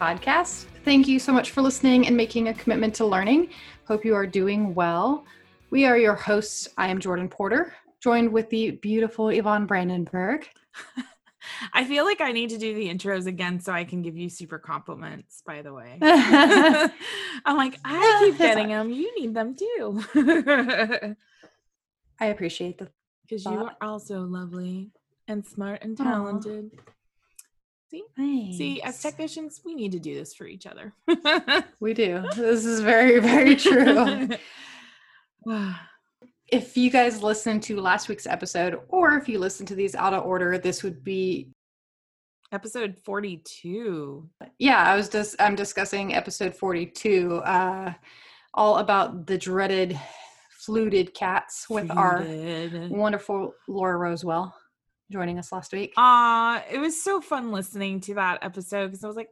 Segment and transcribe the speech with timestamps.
[0.00, 0.66] podcast.
[0.84, 3.50] Thank you so much for listening and making a commitment to learning.
[3.86, 5.24] Hope you are doing well.
[5.70, 6.68] We are your hosts.
[6.76, 10.46] I am Jordan Porter, joined with the beautiful Yvonne Brandenburg.
[11.72, 14.28] I feel like I need to do the intros again so I can give you
[14.28, 15.98] super compliments, by the way.
[16.02, 18.90] I'm like, I keep getting them.
[18.90, 20.04] You need them too.
[22.20, 22.90] I appreciate the
[23.22, 24.90] because you are also lovely
[25.26, 26.72] and smart and talented.
[26.72, 26.93] Aww.
[28.16, 28.52] See?
[28.56, 30.94] See, as technicians, we need to do this for each other.
[31.80, 32.24] we do.
[32.34, 34.28] This is very, very true.
[36.48, 40.14] if you guys listened to last week's episode, or if you listen to these out
[40.14, 41.50] of order, this would be
[42.52, 44.28] episode 42.
[44.58, 47.92] Yeah, I was just I'm discussing episode 42, uh,
[48.54, 49.98] all about the dreaded
[50.66, 51.96] FLUTD cats with FLUTD.
[51.96, 54.52] our wonderful Laura Rosewell
[55.10, 55.92] joining us last week.
[55.96, 59.30] Uh, it was so fun listening to that episode because I was like,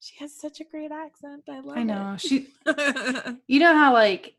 [0.00, 1.44] she has such a great accent.
[1.48, 2.14] I love I know.
[2.14, 2.20] It.
[2.20, 2.48] She
[3.46, 4.34] you know how like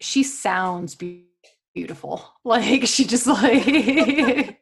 [0.00, 2.24] she sounds beautiful.
[2.44, 3.66] Like she just like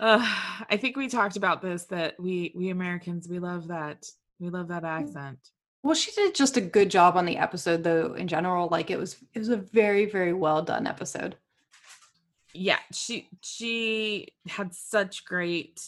[0.00, 0.34] uh,
[0.70, 4.06] I think we talked about this that we we Americans we love that
[4.38, 4.88] we love that mm.
[4.88, 5.38] accent.
[5.82, 8.68] Well, she did just a good job on the episode though in general.
[8.68, 11.36] Like it was it was a very very well done episode
[12.54, 15.80] yeah she she had such great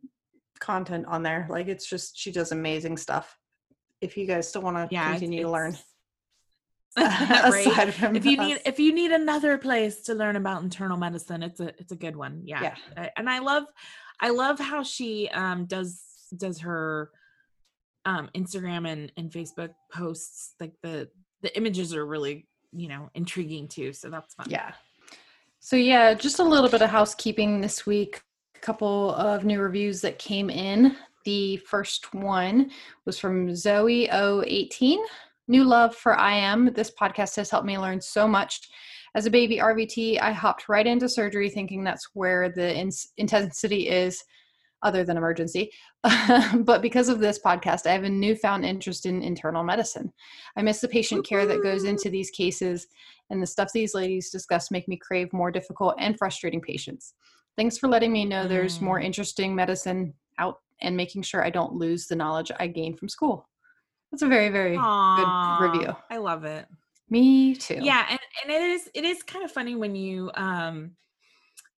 [0.58, 3.38] content on there like it's just she does amazing stuff.
[4.00, 5.76] If you guys still want to yeah, continue to learn
[8.00, 8.16] right?
[8.16, 8.46] if you us.
[8.46, 11.96] need if you need another place to learn about internal medicine, it's a it's a
[11.96, 12.42] good one.
[12.44, 12.74] Yeah.
[12.96, 13.08] yeah.
[13.16, 13.64] And I love
[14.20, 16.02] I love how she um does
[16.36, 17.10] does her
[18.04, 20.54] um Instagram and, and Facebook posts.
[20.60, 21.08] Like the
[21.42, 23.92] the images are really, you know, intriguing too.
[23.92, 24.46] So that's fun.
[24.48, 24.72] Yeah.
[25.60, 28.22] So yeah, just a little bit of housekeeping this week.
[28.56, 30.96] A couple of new reviews that came in.
[31.24, 32.70] The first one
[33.04, 34.98] was from Zoe 018
[35.50, 36.74] New love for I am.
[36.74, 38.68] This podcast has helped me learn so much.
[39.14, 43.88] As a baby RVT, I hopped right into surgery thinking that's where the in- intensity
[43.88, 44.22] is,
[44.82, 45.70] other than emergency.
[46.58, 50.12] but because of this podcast, I have a newfound interest in internal medicine.
[50.54, 52.86] I miss the patient care that goes into these cases,
[53.30, 57.14] and the stuff these ladies discuss make me crave more difficult and frustrating patients.
[57.56, 59.04] Thanks for letting me know there's more mm.
[59.04, 63.48] interesting medicine out and making sure I don't lose the knowledge I gained from school.
[64.10, 65.96] That's a very, very Aww, good review.
[66.10, 66.66] I love it.
[67.10, 67.78] Me too.
[67.80, 70.92] Yeah, and, and it is it is kind of funny when you um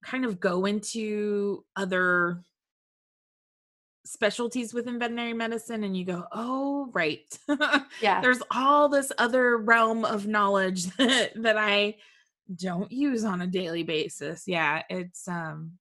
[0.04, 2.42] kind of go into other
[4.04, 7.38] specialties within veterinary medicine and you go, oh right.
[8.00, 8.20] yeah.
[8.20, 11.96] There's all this other realm of knowledge that, that I
[12.56, 14.44] don't use on a daily basis.
[14.46, 15.72] Yeah, it's um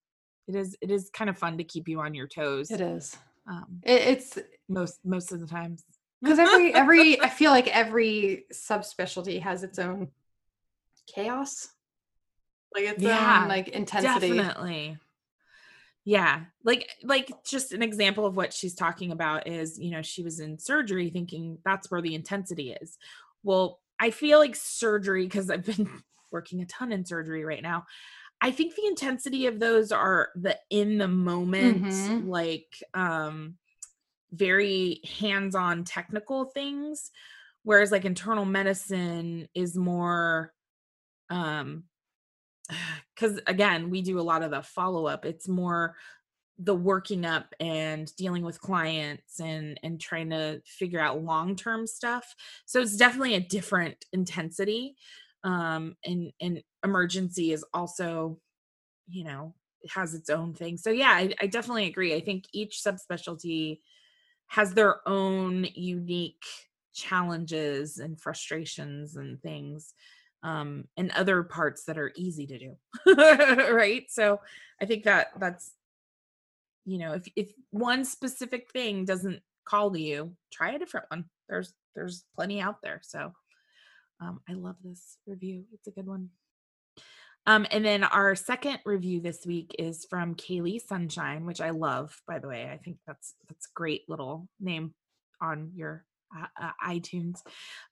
[0.48, 2.70] it is it is kind of fun to keep you on your toes.
[2.70, 3.18] It is.
[3.50, 4.38] Um it, it's
[4.68, 5.84] most most of the times
[6.22, 10.10] because every every i feel like every subspecialty has its own
[11.08, 11.70] chaos.
[12.74, 14.36] Like its yeah, own like intensity.
[14.36, 14.98] Definitely.
[16.06, 16.42] Yeah.
[16.64, 20.40] Like like just an example of what she's talking about is you know she was
[20.40, 22.98] in surgery thinking that's where the intensity is.
[23.44, 25.90] Well i feel like surgery because i've been
[26.32, 27.86] working a ton in surgery right now
[28.42, 32.30] i think the intensity of those are the in the moment mm-hmm.
[32.30, 33.56] like um
[34.32, 37.12] very hands-on technical things
[37.64, 40.54] whereas like internal medicine is more
[41.30, 41.84] um
[43.16, 45.26] because again we do a lot of the follow-up.
[45.26, 45.96] It's more
[46.62, 52.36] the working up and dealing with clients and and trying to figure out long-term stuff.
[52.66, 54.96] So it's definitely a different intensity
[55.46, 58.42] um and and emergency is also
[59.08, 59.54] you know
[59.96, 60.78] has its own thing.
[60.78, 62.14] So yeah I, I definitely agree.
[62.16, 63.80] I think each subspecialty
[64.50, 66.44] has their own unique
[66.94, 69.94] challenges and frustrations and things
[70.44, 72.76] um and other parts that are easy to do
[73.74, 74.40] right so
[74.82, 75.72] i think that that's
[76.90, 81.26] you know, if if one specific thing doesn't call to you, try a different one.
[81.48, 83.00] There's there's plenty out there.
[83.04, 83.32] So
[84.20, 85.66] um, I love this review.
[85.72, 86.30] It's a good one.
[87.50, 92.16] Um, and then our second review this week is from Kaylee Sunshine, which I love,
[92.28, 92.70] by the way.
[92.72, 94.94] I think that's that's a great little name
[95.42, 96.06] on your
[96.38, 97.40] uh, uh, iTunes.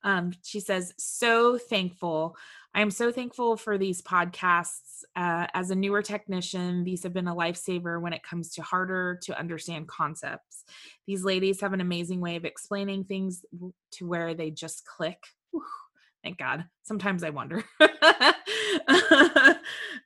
[0.04, 2.36] Um, she says, "So thankful.
[2.72, 5.02] I am so thankful for these podcasts.
[5.16, 9.18] Uh, as a newer technician, these have been a lifesaver when it comes to harder
[9.24, 10.62] to understand concepts.
[11.08, 13.44] These ladies have an amazing way of explaining things
[13.94, 15.18] to where they just click."
[15.50, 15.64] Whew
[16.28, 16.64] thank God.
[16.82, 17.64] Sometimes I wonder.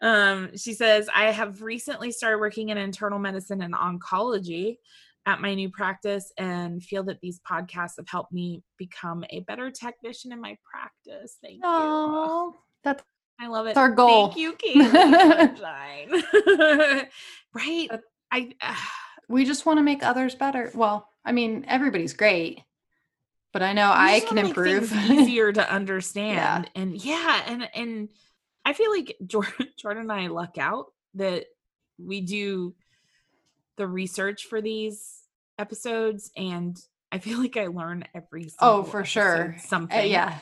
[0.02, 4.76] um, she says, I have recently started working in internal medicine and oncology
[5.26, 9.70] at my new practice and feel that these podcasts have helped me become a better
[9.70, 11.38] technician in my practice.
[11.42, 12.54] Thank Aww, you.
[12.84, 13.02] That's
[13.40, 13.76] I love it.
[13.76, 14.28] our goal.
[14.28, 15.58] Thank you, Kaylee.
[17.54, 17.90] right.
[18.30, 18.74] I uh,
[19.28, 20.70] we just want to make others better.
[20.74, 22.60] Well, I mean, everybody's great
[23.52, 24.92] but I know I can improve.
[24.92, 26.82] easier to understand, yeah.
[26.82, 28.08] and yeah, and and
[28.64, 31.44] I feel like Jordan, Jordan and I luck out that
[31.98, 32.74] we do
[33.76, 35.20] the research for these
[35.58, 36.78] episodes, and
[37.10, 38.50] I feel like I learn every.
[38.58, 39.98] Oh, for sure, something.
[39.98, 40.38] Uh, yeah,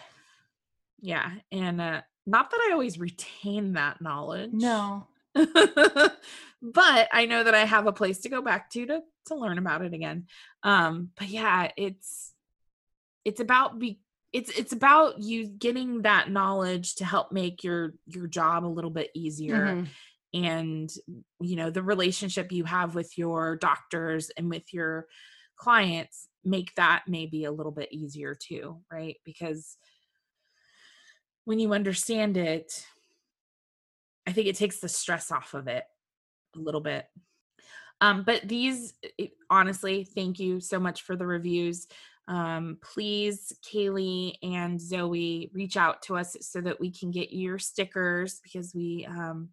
[1.00, 4.52] yeah, and uh, not that I always retain that knowledge.
[4.52, 5.08] No.
[5.34, 9.58] but I know that I have a place to go back to to to learn
[9.58, 10.26] about it again.
[10.62, 12.32] Um, but yeah, it's
[13.24, 14.00] it's about be
[14.32, 18.90] it's it's about you getting that knowledge to help make your your job a little
[18.90, 19.66] bit easier.
[19.66, 19.84] Mm-hmm.
[20.32, 20.90] and
[21.40, 25.06] you know the relationship you have with your doctors and with your
[25.56, 29.16] clients make that maybe a little bit easier too right?
[29.24, 29.76] Because
[31.44, 32.86] when you understand it
[34.26, 35.84] i think it takes the stress off of it
[36.54, 37.06] a little bit.
[38.00, 38.94] Um but these
[39.50, 41.88] honestly thank you so much for the reviews
[42.28, 47.58] um, please, Kaylee and Zoe, reach out to us so that we can get your
[47.58, 49.50] stickers because we um,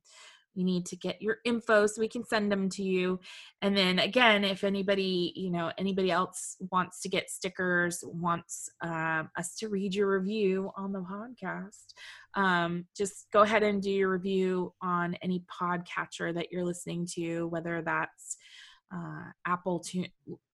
[0.56, 3.20] we need to get your info so we can send them to you.
[3.62, 9.30] And then again, if anybody you know anybody else wants to get stickers, wants um,
[9.38, 11.94] us to read your review on the podcast,
[12.34, 17.48] um, just go ahead and do your review on any podcatcher that you're listening to,
[17.48, 18.38] whether that's
[18.94, 20.06] uh, Apple to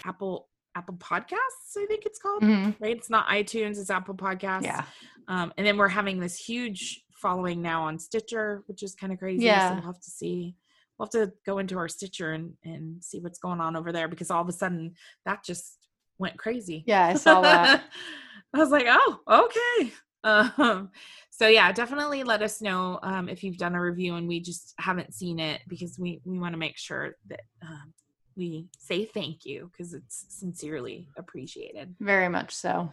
[0.04, 2.42] Apple Apple Podcasts, I think it's called.
[2.42, 2.82] Mm-hmm.
[2.82, 2.96] Right?
[2.96, 4.64] It's not iTunes, it's Apple Podcasts.
[4.64, 4.84] Yeah.
[5.28, 9.18] Um, and then we're having this huge following now on Stitcher, which is kind of
[9.18, 9.44] crazy.
[9.44, 9.68] Yeah.
[9.68, 10.56] So we'll have to see.
[10.98, 14.08] We'll have to go into our Stitcher and, and see what's going on over there
[14.08, 15.78] because all of a sudden that just
[16.18, 16.84] went crazy.
[16.86, 17.84] Yeah, I saw that.
[18.54, 19.92] I was like, oh, okay.
[20.24, 20.90] Um,
[21.30, 24.74] so yeah, definitely let us know um, if you've done a review and we just
[24.78, 27.92] haven't seen it because we we want to make sure that um,
[28.36, 31.94] we say thank you because it's sincerely appreciated.
[32.00, 32.92] Very much so.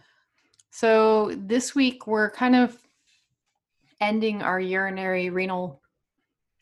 [0.70, 2.76] So this week we're kind of
[4.00, 5.82] ending our urinary renal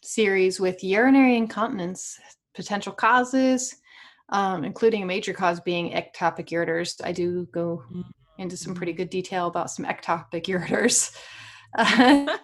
[0.03, 2.19] series with urinary incontinence,
[2.55, 3.77] potential causes,
[4.31, 7.01] um, including a major cause being ectopic ureters.
[7.05, 7.83] I do go
[8.39, 9.03] into some pretty mm-hmm.
[9.03, 11.15] good detail about some ectopic ureters.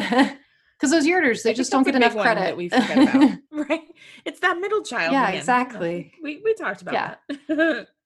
[0.82, 3.38] because those ureters they just don't get enough credit that we forget about.
[3.68, 3.82] Right?
[4.24, 5.38] It's that middle child yeah again.
[5.38, 6.12] exactly.
[6.20, 7.14] We, we talked about yeah.
[7.48, 7.86] that.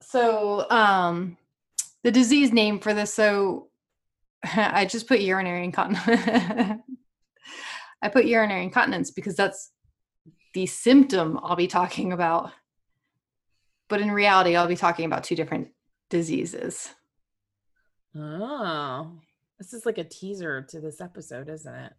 [0.00, 1.36] So um
[2.02, 3.68] the disease name for this so
[4.42, 6.80] i just put urinary incontinence
[8.00, 9.72] i put urinary incontinence because that's
[10.54, 12.52] the symptom i'll be talking about.
[13.88, 15.68] But in reality i'll be talking about two different
[16.08, 16.88] diseases.
[18.14, 19.20] Oh
[19.58, 21.92] this is like a teaser to this episode, isn't it?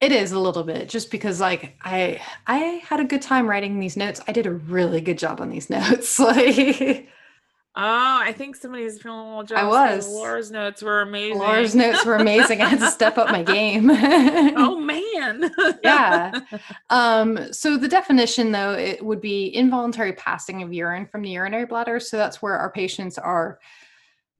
[0.00, 3.80] It is a little bit just because like I I had a good time writing
[3.80, 4.20] these notes.
[4.28, 6.18] I did a really good job on these notes.
[6.18, 7.08] like
[7.80, 9.76] Oh, I think somebody's feeling a little jealous.
[9.76, 10.08] I was.
[10.08, 11.38] Laura's notes were amazing.
[11.38, 12.60] Laura's notes were amazing.
[12.60, 13.88] I had to step up my game.
[13.92, 15.48] oh man.
[15.84, 16.40] yeah.
[16.90, 21.66] Um, so the definition though, it would be involuntary passing of urine from the urinary
[21.66, 22.00] bladder.
[22.00, 23.60] So that's where our patients are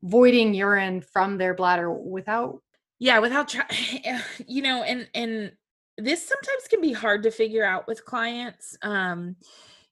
[0.03, 2.63] voiding urine from their bladder without
[2.99, 3.67] yeah without try-
[4.47, 5.53] you know and and
[5.97, 9.35] this sometimes can be hard to figure out with clients um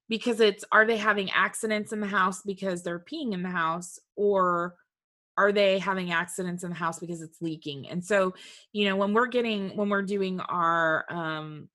[0.08, 3.98] because it's are they having accidents in the house because they're peeing in the house
[4.14, 4.76] or
[5.36, 7.88] are they having accidents in the house because it's leaking?
[7.88, 8.34] And so
[8.72, 11.68] you know when we're getting when we're doing our um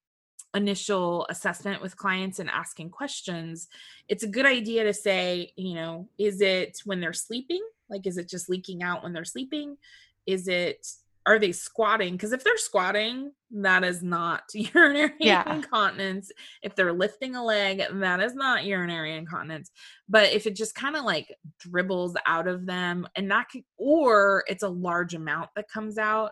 [0.54, 3.70] initial assessment with clients and asking questions
[4.10, 7.62] it's a good idea to say you know is it when they're sleeping
[7.92, 9.78] like, is it just leaking out when they're sleeping?
[10.26, 10.88] Is it
[11.28, 12.14] are they squatting?
[12.14, 15.54] Because if they're squatting, that is not urinary Yeah.
[15.54, 16.32] incontinence.
[16.64, 19.70] If they're lifting a leg, that is not urinary incontinence.
[20.10, 24.44] But if it just kind of like dribbles out of them, and that can, or
[24.48, 26.32] it's a large amount that comes out,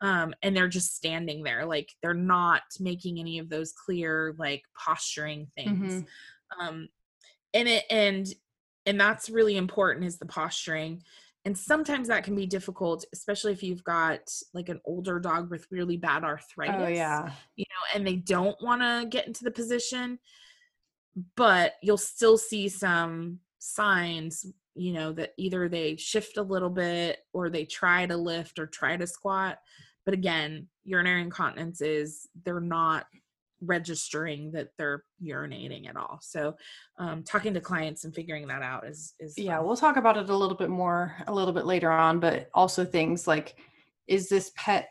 [0.00, 4.64] um, and they're just standing there, like they're not making any of those clear like
[4.76, 6.02] posturing things.
[6.02, 6.06] Mhm.
[6.60, 6.88] Um,
[7.54, 8.26] and it and
[8.86, 11.02] and that's really important is the posturing
[11.46, 15.66] and sometimes that can be difficult especially if you've got like an older dog with
[15.70, 17.30] really bad oh, arthritis Oh yeah.
[17.56, 20.18] you know and they don't want to get into the position
[21.36, 27.18] but you'll still see some signs you know that either they shift a little bit
[27.32, 29.58] or they try to lift or try to squat
[30.04, 33.06] but again urinary incontinence is they're not
[33.66, 36.54] registering that they're urinating at all so
[36.98, 39.66] um talking to clients and figuring that out is is Yeah, fun.
[39.66, 42.84] we'll talk about it a little bit more a little bit later on, but also
[42.84, 43.56] things like
[44.06, 44.90] is this pet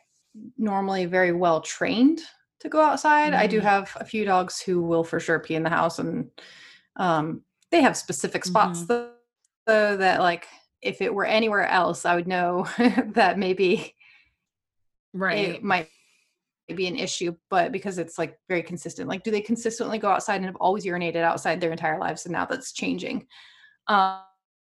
[0.58, 2.20] normally very well trained
[2.60, 3.34] to go outside?
[3.34, 3.64] I do Mhm.
[3.64, 6.30] have a few dogs who will for sure pee in the house and
[6.98, 8.88] um they have specific spots Mhm.
[8.88, 9.14] though,
[9.68, 10.48] though that like
[10.82, 12.68] if it were anywhere else, I would know
[13.16, 13.96] that maybe
[15.14, 15.90] right it might
[16.74, 20.38] be an issue, but because it's like very consistent, like do they consistently go outside
[20.38, 23.28] and have always urinated outside their entire lives and now that's changing?
[23.88, 24.20] Um,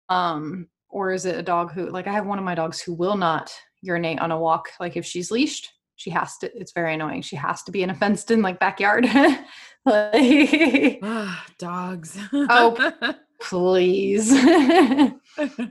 [0.09, 2.93] um, or is it a dog who like I have one of my dogs who
[2.93, 4.69] will not urinate on a walk.
[4.79, 7.21] Like if she's leashed, she has to it's very annoying.
[7.21, 9.05] She has to be in a fenced in like backyard.
[9.85, 12.17] like Ah, dogs.
[12.33, 12.93] Oh.
[13.41, 14.31] please.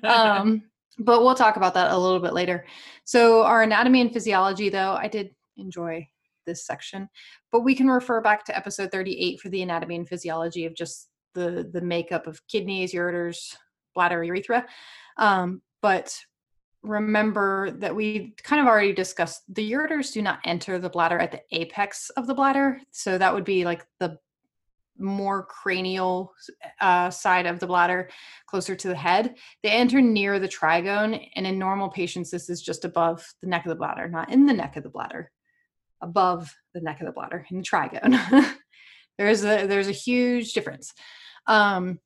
[0.05, 0.63] um,
[0.99, 2.65] but we'll talk about that a little bit later.
[3.05, 6.09] So, our anatomy and physiology, though, I did enjoy
[6.47, 7.09] this section,
[7.53, 11.09] but we can refer back to episode 38 for the anatomy and physiology of just
[11.35, 13.57] the the makeup of kidneys, ureters,
[13.95, 14.67] bladder, urethra.
[15.19, 16.17] Um, but
[16.83, 21.33] remember that we kind of already discussed the ureters do not enter the bladder at
[21.33, 22.81] the apex of the bladder.
[22.93, 24.19] So that would be like the
[24.99, 26.33] more cranial
[26.81, 28.09] uh, side of the bladder,
[28.47, 29.35] closer to the head.
[29.63, 33.65] They enter near the trigone, and in normal patients, this is just above the neck
[33.67, 35.31] of the bladder, not in the neck of the bladder,
[36.01, 38.55] above the neck of the bladder in the trigone.
[39.19, 40.93] there's a there's a huge difference.
[41.47, 42.01] Um,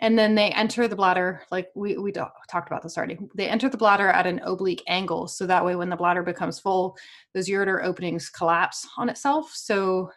[0.00, 3.18] and then they enter the bladder like we we talked about this already.
[3.36, 6.58] They enter the bladder at an oblique angle, so that way when the bladder becomes
[6.58, 6.96] full,
[7.34, 9.52] those ureter openings collapse on itself.
[9.54, 10.10] So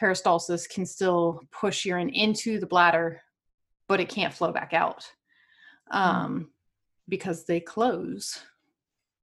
[0.00, 3.22] peristalsis can still push urine into the bladder,
[3.88, 5.10] but it can't flow back out
[5.90, 6.50] um,
[7.08, 8.38] because they close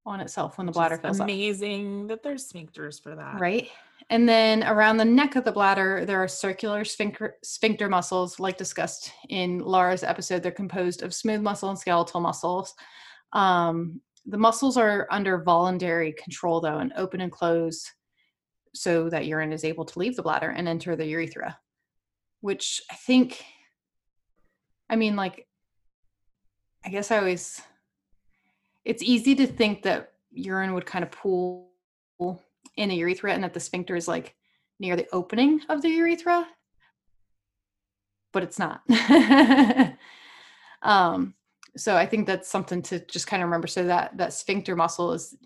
[0.06, 1.24] on itself when the bladder fills up.
[1.24, 3.40] amazing that there's sphincters for that.
[3.40, 3.68] Right.
[4.08, 8.56] And then around the neck of the bladder, there are circular sphincter, sphincter muscles, like
[8.56, 10.42] discussed in Laura's episode.
[10.42, 12.74] They're composed of smooth muscle and skeletal muscles.
[13.32, 17.90] Um, the muscles are under voluntary control, though, and open and close
[18.74, 21.58] so that urine is able to leave the bladder and enter the urethra,
[22.40, 23.44] which I think,
[24.88, 25.48] I mean, like,
[26.84, 27.60] I guess I always,
[28.86, 31.68] it's easy to think that urine would kind of pool
[32.76, 34.34] in the urethra and that the sphincter is like
[34.78, 36.46] near the opening of the urethra.
[38.32, 38.82] But it's not.
[40.82, 41.34] Um
[41.76, 45.12] so i think that's something to just kind of remember so that that sphincter muscle
[45.12, 45.36] is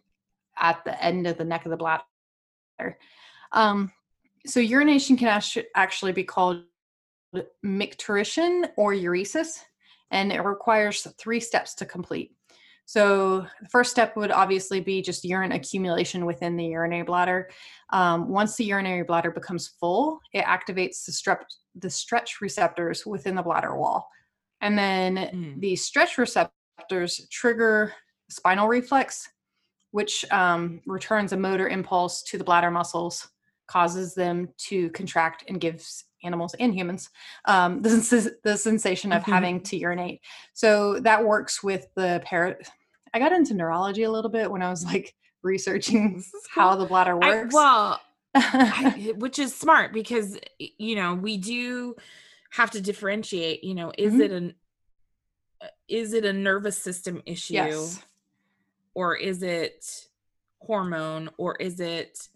[0.58, 2.98] at the end of the neck of the bladder.
[3.52, 3.90] Um
[4.46, 5.40] so urination can
[5.74, 6.64] actually be called
[7.64, 9.60] micturition or uresis
[10.10, 12.32] and it requires three steps to complete
[12.90, 17.48] so the first step would obviously be just urine accumulation within the urinary bladder.
[17.90, 21.44] Um, once the urinary bladder becomes full, it activates the, strep-
[21.76, 24.08] the stretch receptors within the bladder wall.
[24.60, 25.60] And then Mm.
[25.60, 27.92] the stretch receptors trigger
[28.28, 29.28] spinal reflex,
[29.92, 33.28] which um, returns a motor impulse to the bladder muscles,
[33.68, 37.08] causes them to contract and gives animals and humans
[37.44, 39.32] um, the, the sensation of Mhm.
[39.32, 40.22] having to urinate.
[40.54, 42.68] So that works with the parrot.
[43.12, 46.22] I got into neurology a little bit when I was like researching
[46.54, 47.54] how the bladder I, works.
[47.54, 48.00] well,
[48.34, 51.96] I, which is smart because you know we do
[52.52, 53.64] have to differentiate.
[53.64, 54.20] You know, is Mhm.
[54.20, 54.54] it an
[55.62, 58.02] uh, is it a nervous system issue yes.
[58.94, 59.84] or is it
[60.60, 62.28] hormone or is it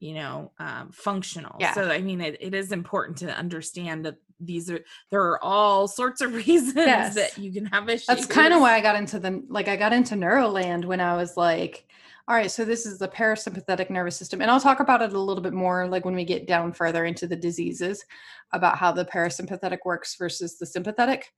[0.00, 1.74] you know um, functional Yeah.
[1.74, 4.80] so i mean it, it is important to understand that these are
[5.10, 7.14] there are all sorts of reasons Yes.
[7.14, 9.76] that you can have issues That's kind of why I got into the like I
[9.76, 11.86] got into Neuroland when I was like,
[12.28, 14.42] all right, so this is the parasympathetic nervous system.
[14.42, 17.06] And I'll talk about it a little bit more like when we get down further
[17.06, 18.04] into the diseases
[18.52, 21.32] about how the parasympathetic works versus the sympathetic.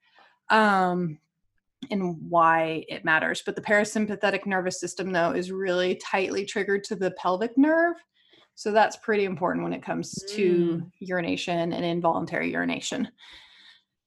[0.51, 1.19] Um
[1.91, 3.43] and why it matters.
[3.45, 7.97] But the parasympathetic nervous system, though, is really tightly triggered to the pelvic nerve.
[8.55, 10.91] So that's pretty important when it comes to Mm.
[10.99, 13.09] urination and involuntary urination.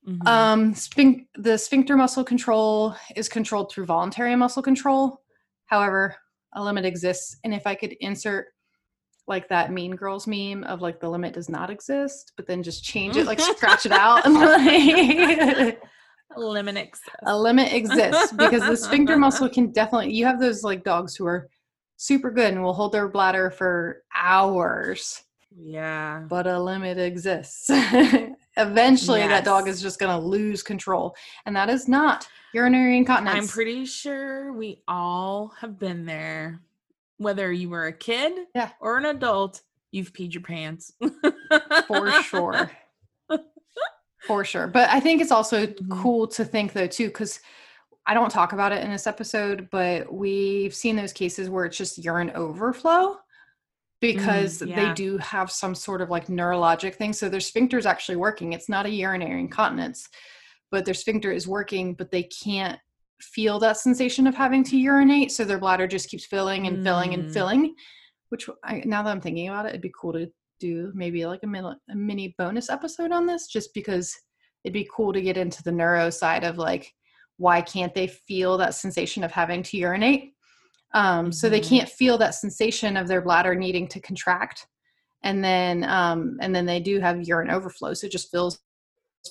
[0.08, 0.28] Mhm.
[0.28, 5.22] Um, sphin- the sphincter muscle control is controlled through voluntary muscle control.
[5.68, 6.16] However,
[6.54, 7.38] a limit exists.
[7.44, 8.48] And if I could insert
[9.26, 12.84] like that Mean Girls meme of like the limit does not exist, but then just
[12.84, 15.82] change it, like scratch it out, and like
[16.36, 17.08] lemon exists.
[17.26, 20.12] a limit exists because the sphincter muscle can definitely.
[20.14, 21.50] You have those like dogs who are
[21.98, 25.24] super good and will hold their bladder for hours,
[25.56, 26.24] Yeah.
[26.28, 27.70] but a limit exists.
[28.58, 33.38] Eventually, that dog is just going to lose control, and that is not urinary incontinence.
[33.38, 36.62] I'm pretty sure we all have been there.
[37.18, 38.72] Whether you were a kid Yeah.
[38.80, 40.94] or an adult, you've peed your pants.
[41.88, 42.72] for sure.
[44.28, 44.68] For sure.
[44.68, 46.02] But I think it's also Mhm.
[46.02, 47.42] cool to think though too cuz
[48.06, 51.78] I don't talk about it in this episode, but we've seen those cases where it's
[51.78, 53.18] just urine overflow
[54.02, 54.94] because they yeah.
[54.94, 57.14] do have some sort of like neurologic thing.
[57.14, 58.52] So their sphincter is actually working.
[58.52, 60.10] It's not a urinary incontinence,
[60.72, 62.78] but their sphincter is working, but they can't
[63.22, 65.32] feel that sensation of having to urinate.
[65.32, 67.34] So their bladder just keeps filling and filling and Mm.
[67.34, 67.76] filling,
[68.28, 70.30] which I, now that I'm thinking about it, it'd be cool to
[70.60, 74.14] do maybe like a mini, a mini bonus episode on this just because
[74.66, 76.92] it'd be cool to get into the neuro side of like
[77.38, 80.34] why can't they feel that sensation of having to urinate
[80.94, 81.70] um, so they Mhm.
[81.70, 84.68] can't feel that sensation of their bladder needing to contract
[85.24, 88.60] and then um, and then they do have urine overflow so it just fills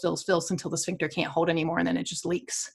[0.01, 2.73] fills fills until the sphincter can't hold anymore and then it just leaks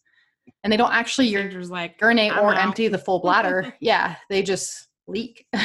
[0.64, 4.16] and they don't actually ur- Ginger's like, urinate or out." empty the full bladder yeah
[4.30, 5.46] they just leak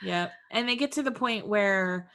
[0.00, 0.30] Yep.
[0.52, 2.08] And they get to the point where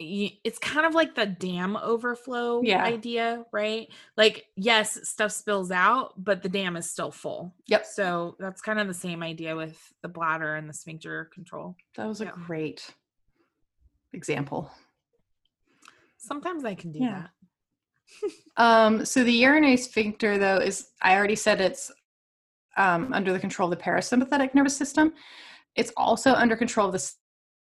[0.00, 2.84] it's kind of like the dam overflow Yeah.
[2.84, 3.88] idea, right?
[4.16, 7.52] Like, yes, stuff spills out, but the dam is still full.
[7.66, 7.84] Yep.
[7.86, 11.76] So that's kind of the same idea with the bladder and the sphincter control.
[11.96, 12.94] that was a great
[14.12, 14.70] example
[16.20, 17.22] Sometimes I can do Yeah.
[17.22, 17.30] that.
[18.56, 21.92] Um, so the urinary sphincter, though, is I already said it's
[22.76, 25.12] um, under the control of the parasympathetic nervous system.
[25.76, 27.12] It's also under control of the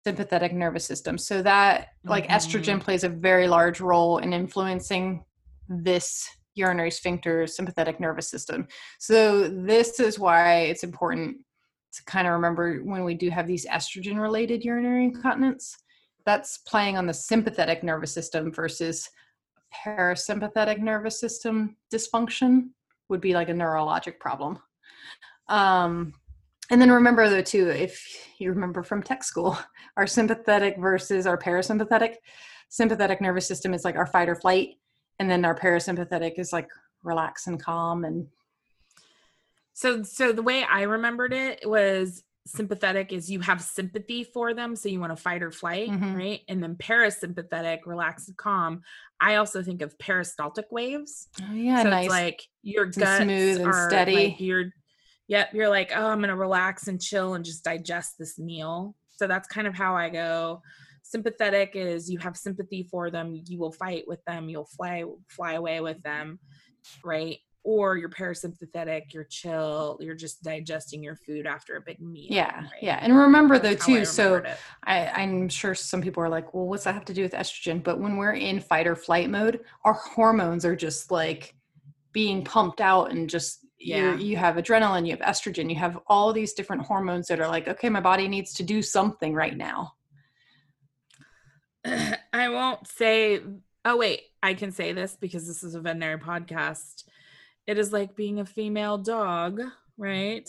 [0.04, 1.16] sympathetic nervous system.
[1.18, 5.24] So that, like, estrogen plays a very large role in influencing
[5.68, 8.66] this urinary sphincter sympathetic nervous system.
[8.98, 11.38] So this is why it's important
[11.94, 15.76] to kind of remember when we do have these estrogen related urinary incontinence.
[16.24, 19.08] That's playing on the sympathetic nervous system versus
[19.74, 22.70] parasympathetic nervous system dysfunction
[23.08, 24.58] would be like a neurologic problem.
[25.48, 26.14] Um,
[26.72, 28.02] and then remember though too, if
[28.38, 29.56] you remember from tech school,
[29.96, 32.14] our sympathetic versus our parasympathetic,
[32.70, 34.70] sympathetic nervous system is like our fight or flight,
[35.18, 36.68] and then our parasympathetic is like
[37.04, 38.26] relax and calm and
[39.74, 44.74] So so the way I remembered it was sympathetic is you have sympathy for them
[44.74, 46.16] so you want to fight or flight Mhm.
[46.16, 48.82] right and then parasympathetic relax and calm
[49.20, 52.06] i also think of peristaltic waves oh yeah, so nice.
[52.06, 54.14] it's like your guts smooth and are steady.
[54.14, 54.40] like
[55.28, 59.26] yep you're like oh i'm gonna relax and chill and just digest this meal so
[59.26, 60.60] that's kind of how i go
[61.02, 65.54] sympathetic is you have sympathy for them you will fight with them you'll fly fly
[65.54, 66.38] away with them
[67.04, 72.26] right or you're parasympathetic you're chill you're just digesting your food after a big meal
[72.28, 72.70] yeah, right?
[72.80, 72.98] yeah.
[73.00, 74.46] And remember That's though how I too, so it.
[74.84, 77.82] I, I'm sure some people are like, well, what's that have to do with estrogen?
[77.82, 81.54] But when we're in fight or flight mode, our hormones are just like
[82.12, 84.14] being pumped out and just Yeah.
[84.16, 87.48] you you have adrenaline, you have estrogen, you have all these different hormones that are
[87.48, 89.92] like, okay, my body needs to do something right now.
[91.84, 93.40] I won't say.
[93.84, 97.04] Oh wait, I can say this because this is a veterinary podcast.
[97.66, 99.60] It is like being a female dog,
[99.96, 100.48] right?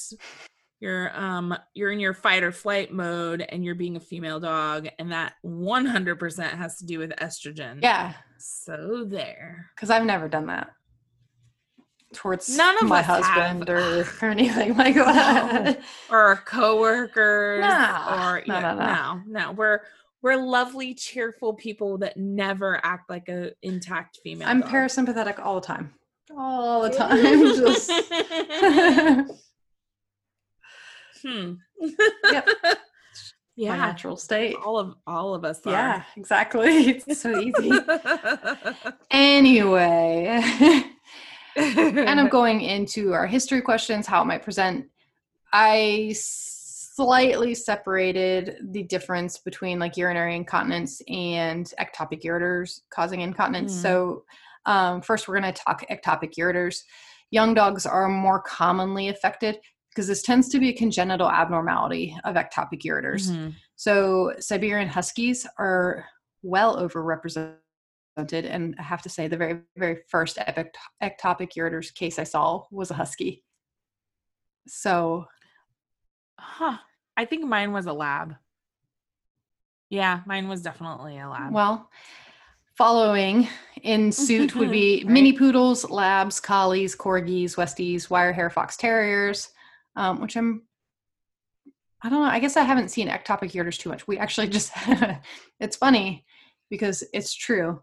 [0.80, 4.88] You're um you're in your fight or flight mode, and you're being a female dog,
[5.00, 7.80] and that 100% has to do with estrogen.
[7.82, 9.69] Yeah, So there.
[9.76, 10.72] because I've never done that
[12.13, 13.23] towards None of my us have.
[13.23, 15.80] husband or, or anything like that.
[16.10, 17.62] Or our coworkers.
[17.62, 18.86] Nah, or no, yeah, no, no.
[18.86, 19.52] no, no.
[19.52, 19.80] We're
[20.21, 24.47] we're lovely, cheerful people that never act like a intact female.
[24.47, 24.69] I'm dog.
[24.69, 25.93] parasympathetic all the time,
[26.38, 27.21] all the time.
[27.56, 27.91] Just
[31.21, 31.54] hmm.
[32.32, 32.47] Yep.
[32.63, 32.76] my
[33.56, 33.76] Yeah.
[33.76, 34.56] natural state.
[34.56, 35.71] All of all of us are.
[35.71, 37.02] Yeah, exactly.
[37.06, 37.71] It's so easy.
[39.12, 40.84] anyway,
[41.55, 44.85] kind of going into our history questions, how it might present.
[45.51, 53.73] I slightly separated the difference between like urinary incontinence and ectopic ureters causing incontinence.
[53.73, 53.81] Mm.
[53.81, 54.23] So,
[54.65, 56.81] um, first, we're going to talk ectopic ureters.
[57.31, 62.35] young dogs are more commonly affected because this tends to be a congenital abnormality of
[62.35, 63.29] ectopic ureters.
[63.29, 63.49] Mm-hmm.
[63.75, 66.05] So Siberian Huskies are
[66.41, 67.55] well overrepresented.
[68.15, 72.91] And I have to say, the very, very first ectopic ureters case I saw was
[72.91, 73.43] a Husky.
[74.67, 75.26] So,
[76.39, 76.78] huh.
[77.17, 78.36] I think mine was a lab.
[79.89, 81.54] Yeah, mine was definitely a lab.
[81.54, 81.89] Well,
[82.78, 83.47] following
[83.84, 85.13] in suit would be right.
[85.13, 89.49] mini poodles, labs, collies, corgis, westies, wire hair fox terriers,
[89.95, 90.63] um, which I'm
[92.06, 92.28] I don't know.
[92.28, 94.08] I guess I haven't seen ectopic ureters too much.
[94.08, 94.73] We actually just
[95.60, 96.26] it's funny
[96.69, 97.82] because it's true.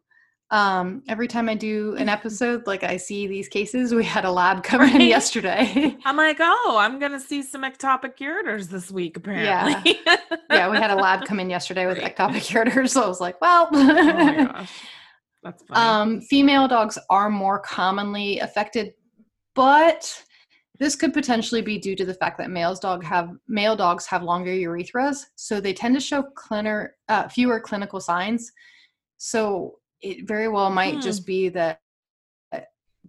[0.53, 4.31] Um, every time I do an episode, like I see these cases, we had a
[4.31, 4.95] lab come right?
[4.95, 5.97] in yesterday.
[6.05, 9.99] I'm like, oh, I'm gonna see some ectopic ureters this week, apparently.
[10.05, 10.17] Yeah,
[10.51, 13.41] yeah we had a lab come in yesterday with ectopic ureters, so I was like,
[13.41, 14.83] well, oh my gosh.
[15.43, 15.81] That's funny.
[15.81, 18.93] Um, female dogs are more commonly affected,
[19.55, 20.23] but
[20.79, 24.23] this could potentially be due to the fact that males dog have male dogs have
[24.23, 28.51] longer urethras, so they tend to show cleaner, uh, fewer clinical signs.
[29.19, 31.01] So it very well might hmm.
[31.01, 31.81] just be that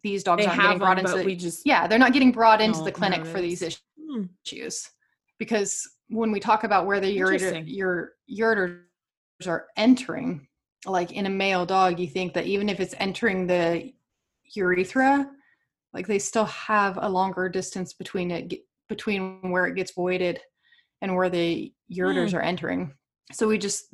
[0.03, 1.23] these dogs they aren't getting brought them, into.
[1.23, 4.23] We just yeah, they're not getting brought into the clinic for these hmm.
[4.45, 4.89] issues
[5.37, 8.81] because when we talk about where the ureter, your ureters
[9.47, 10.47] are entering,
[10.85, 13.93] like in a male dog, you think that even if it's entering the
[14.55, 15.29] urethra,
[15.93, 18.53] like they still have a longer distance between it
[18.89, 20.39] between where it gets voided
[21.01, 22.33] and where the ureters mm.
[22.35, 22.93] are entering
[23.31, 23.93] so we just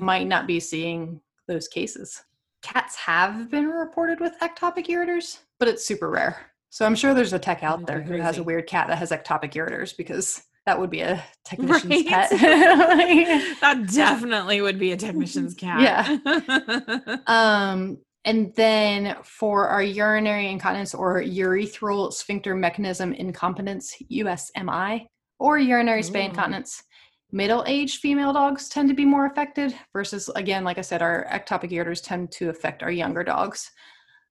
[0.00, 2.22] might not be seeing those cases
[2.62, 7.32] cats have been reported with ectopic ureters but it's super rare so i'm sure there's
[7.32, 10.78] a tech out there who has a weird cat that has ectopic ureters because that
[10.78, 12.06] would be a technician's right?
[12.06, 12.30] pet.
[13.60, 15.80] that definitely would be a technician's cat.
[15.80, 17.16] Yeah.
[17.26, 25.06] um, and then for our urinary incontinence or urethral sphincter mechanism incompetence, USMI,
[25.40, 26.84] or urinary spay incontinence,
[27.32, 31.26] middle aged female dogs tend to be more affected versus, again, like I said, our
[31.30, 33.70] ectopic ureters tend to affect our younger dogs.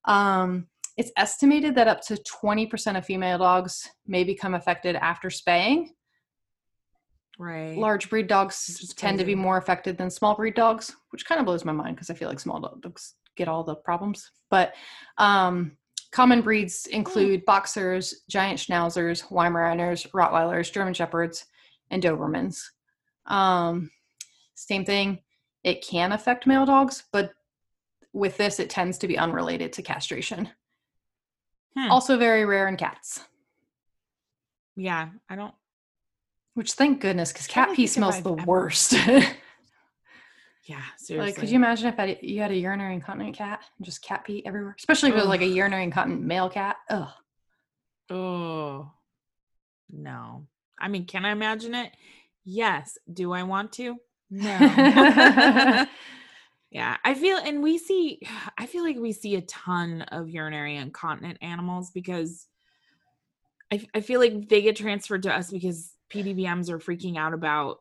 [0.06, 5.94] Um, it's estimated that up to 20% of female dogs may become affected after spaying.
[7.40, 7.76] Right.
[7.76, 11.46] Large breed dogs tend to be more affected than small breed dogs, which kind of
[11.46, 14.30] blows my mind because I feel like small dogs get all the problems.
[14.52, 14.76] But
[15.18, 15.78] um,
[16.12, 21.46] common breeds include boxers, giant schnauzers, Weimaraners, Rottweilers, German Shepherds,
[21.90, 22.62] and Dobermans.
[23.26, 23.92] Um,
[24.56, 25.20] same thing,
[25.64, 27.34] it can affect male dogs, but
[28.14, 30.50] with this, it tends to be unrelated to castration.
[31.78, 31.92] Hmm.
[31.92, 33.22] Also, very rare in cats.
[34.76, 35.54] Yeah, I don't.
[36.54, 38.46] Which thank goodness, because cat pee smells the ever...
[38.46, 38.96] worst.
[40.66, 41.26] Yeah, seriously.
[41.32, 44.46] Like, could you imagine if you had a urinary incontinent cat and just cat pee
[44.46, 44.76] everywhere?
[44.78, 46.78] Especially if it was like a urinary incontinent male cat.
[46.90, 47.10] Ugh.
[48.10, 48.92] Oh,
[49.90, 50.48] no.
[50.80, 51.92] I mean, can I imagine it?
[52.44, 52.98] Yes.
[53.12, 53.98] Do I want to?
[54.30, 54.58] No.
[56.72, 58.22] yeah, I feel, and we see,
[58.58, 62.48] I feel like we see a ton of urinary incontinent animals because
[63.72, 67.78] I, I feel like they get transferred to us because PDVMs are freaking out about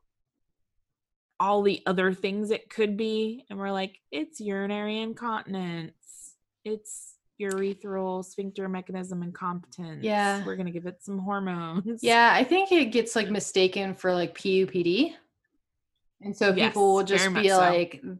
[1.40, 6.34] all the other things it could be and we're like it's urinary incontinence
[6.66, 10.44] it's urethral sphincter mechanism incompetence yeah.
[10.44, 12.02] we're gonna give it some hormones.
[12.02, 15.14] Yeah i think it gets like mistaken for like PU/PD
[16.22, 18.16] and so yes, people will just be like so.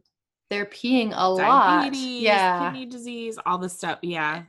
[0.49, 2.71] they're peeing a Diabetes, lot yeah.
[2.71, 4.43] kidney disease all the stuff yeah.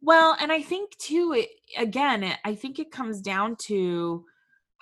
[0.00, 4.24] Well and i think too it again it, i think it comes down to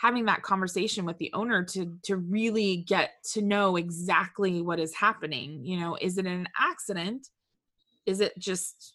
[0.02, 4.92] having that conversation with the owner to to really get to know exactly what is
[4.92, 5.64] happening.
[5.64, 7.28] You know is it an accident?
[8.04, 8.94] Is it just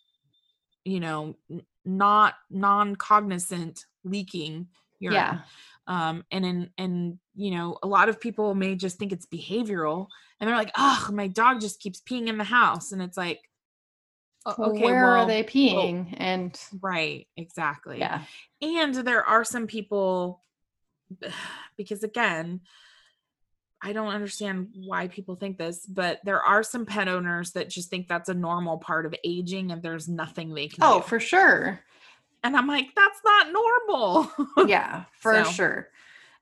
[0.87, 1.35] you know
[1.85, 4.67] not non-cognizant leaking
[4.99, 5.15] urine.
[5.15, 5.39] Yeah.
[5.87, 10.07] Um and in and you know a lot of people may just think it's behavioral
[10.39, 12.91] and they're like oh my dog just keeps peeing in the house.
[12.91, 13.41] And it's like
[14.47, 16.13] okay where well, are they peeing?
[16.17, 17.99] And right exactly.
[17.99, 18.23] Yeah.
[18.61, 20.41] And there are some people
[21.77, 22.61] because again,
[23.81, 27.89] I don't understand why people think this, but there are some pet owners that just
[27.89, 31.07] think that's a normal part of aging and there's nothing they can Oh, do.
[31.07, 31.79] for sure.
[32.43, 34.31] And I'm like, that's not normal.
[34.67, 35.51] yeah, for so.
[35.51, 35.89] sure.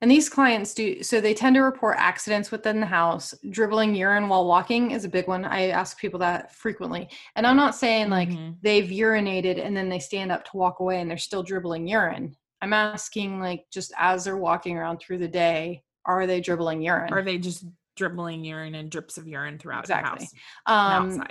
[0.01, 3.33] And these clients do so they tend to report accidents within the house.
[3.49, 5.45] Dribbling urine while walking is a big one.
[5.45, 7.09] I ask people that frequently.
[7.35, 8.51] And I'm not saying like mm-hmm.
[8.61, 12.35] they've urinated and then they stand up to walk away and they're still dribbling urine.
[12.61, 17.13] I'm asking like just as they're walking around through the day, are they dribbling urine?
[17.13, 17.65] Are they just
[17.95, 20.27] dribbling urine and drips of urine throughout exactly.
[20.65, 21.17] the house?
[21.17, 21.23] Um,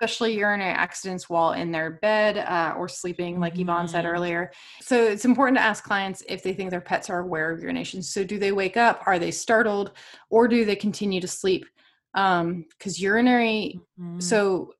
[0.00, 4.12] especially urinary accidents while in their bed uh, or sleeping, like Yvonne said Mhm.
[4.12, 4.52] earlier.
[4.80, 8.02] So it's important to ask clients if they think their pets are aware of urination.
[8.02, 9.02] So do they wake up?
[9.06, 9.92] Are they startled?
[10.30, 11.66] Or do they continue to sleep?
[12.14, 14.22] Because urinary, Mhm.
[14.22, 14.74] so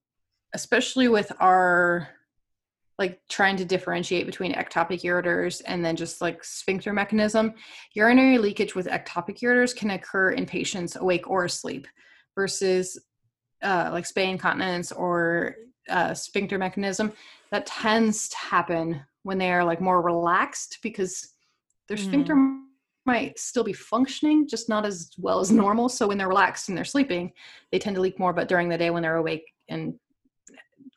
[0.54, 2.08] especially with our
[2.98, 7.54] like trying to differentiate between ectopic ureters and then just like sphincter mechanism
[7.94, 11.86] urinary leakage with ectopic ureters can occur in patients awake or asleep
[12.34, 12.98] versus
[13.62, 15.56] uh, like spay incontinence or
[15.88, 17.12] uh, sphincter mechanism.
[17.50, 21.28] That tends to happen when they are like more relaxed because
[21.88, 22.34] their sphincter
[23.04, 25.88] might still be functioning just not as well as normal.
[25.88, 27.32] So when they're relaxed and they're sleeping
[27.70, 29.94] they tend to leak more but during the day when they're awake and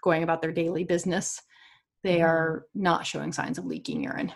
[0.02, 1.42] going about their daily business
[2.06, 2.26] they Mhm.
[2.26, 4.32] are not showing signs of leaking urine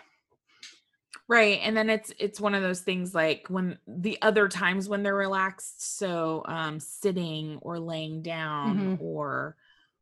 [1.28, 5.02] right and then it's it's one of those things like when the other times when
[5.02, 9.00] they're relaxed so um sitting or laying down Mhm.
[9.00, 9.56] or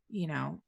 [0.08, 0.60] you know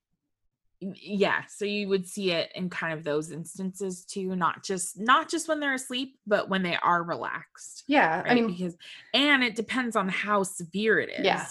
[0.80, 5.28] yeah so you would see it in kind of those instances too not just not
[5.30, 8.76] just when they're asleep but when they are relaxed yeah right i mean because
[9.12, 11.46] and it depends on how severe it is Yeah.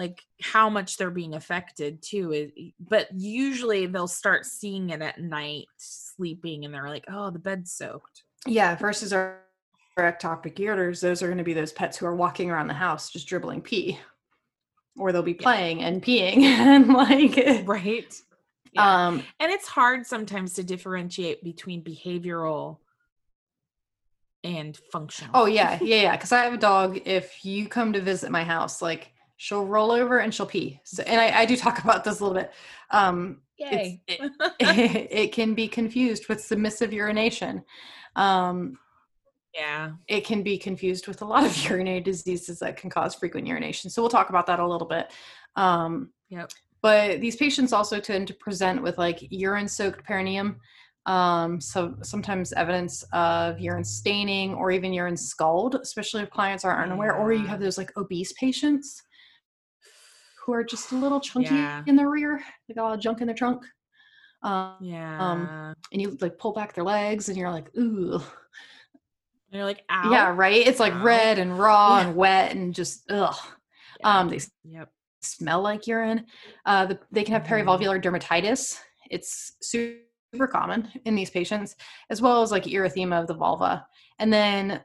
[0.00, 5.20] Like how much they're being affected too is but usually they'll start seeing it at
[5.20, 9.40] night sleeping and they're like oh the bed's soaked yeah versus our,
[9.98, 12.72] our ectopic ureters those are going to be those pets who are walking around the
[12.72, 13.98] house just dribbling pee
[14.96, 15.42] or they'll be Yeah.
[15.42, 18.14] playing and peeing and like right
[18.72, 19.06] yeah.
[19.06, 22.78] um and it's hard sometimes to differentiate between behavioral
[24.44, 28.00] and functional oh yeah yeah yeah because i have a dog if you come to
[28.00, 31.56] visit my house like she'll roll over and she'll pee so and i, I do
[31.56, 32.52] talk about this a little bit
[32.90, 34.20] um yay it,
[34.60, 37.64] it can be confused with submissive urination
[38.16, 38.78] um
[39.54, 43.46] yeah it can be confused with a lot of urinary diseases that can cause frequent
[43.46, 43.90] urination.
[43.90, 45.10] So we'll talk about that a little bit.
[45.56, 46.52] Um, Yep.
[46.82, 50.56] But these patients also tend to present with like urine soaked perineum.
[51.06, 56.82] Um, so sometimes evidence of urine staining or even urine scald, especially if clients are
[56.82, 59.02] unaware, or you have those like obese patients
[60.50, 61.84] who are just a little chunky Yeah.
[61.86, 62.42] in the rear.
[62.66, 63.62] They got a lot of junk in the trunk.
[64.42, 68.22] Um, yeah and you like pull back their legs and you're like, ooh, And
[69.52, 70.66] you're like ow yeah, right.
[70.66, 71.04] It's like Ow.
[71.04, 72.06] red and raw Yeah.
[72.08, 73.36] and wet and just ugh.
[74.02, 74.90] Um, they yep
[75.22, 76.26] smell like urine.
[76.64, 77.64] Uh, the, they can have Mhm.
[77.64, 78.78] perivolvular dermatitis.
[79.10, 81.76] It's super common in these patients,
[82.08, 83.86] as well as like erythema of the vulva.
[84.18, 84.82] And then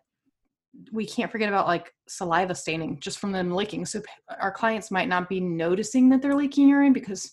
[0.91, 3.85] we can't forget about like saliva staining just from them licking.
[3.85, 4.01] So
[4.39, 7.31] our clients might not be noticing that they're leaking urine because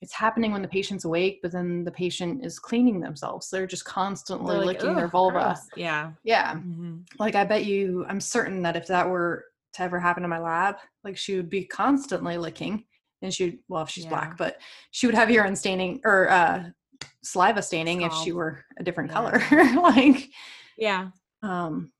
[0.00, 3.48] it's happening when the patient's awake, but then the patient is cleaning themselves.
[3.48, 5.54] They're just constantly They're like, licking their vulva.
[5.54, 7.04] gross." yeah Yeah Mhm.
[7.18, 10.38] like i bet you i'm certain that if that were to ever happen in my
[10.38, 12.84] lab like she would be constantly licking
[13.22, 14.10] and she would well if she's Yeah.
[14.10, 16.64] black but she would have urine staining or uh
[17.22, 19.14] saliva staining if she were a different Yeah.
[19.14, 20.28] color like
[20.76, 21.08] yeah
[21.42, 21.92] um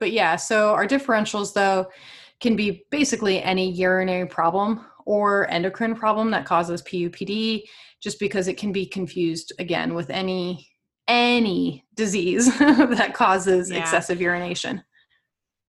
[0.00, 1.86] but yeah so our differentials though
[2.40, 7.62] can be basically any urinary problem or endocrine problem that causes PU/PD
[8.00, 10.68] just because it can be confused again with any
[11.08, 13.78] any disease that causes Yeah.
[13.78, 14.82] excessive urination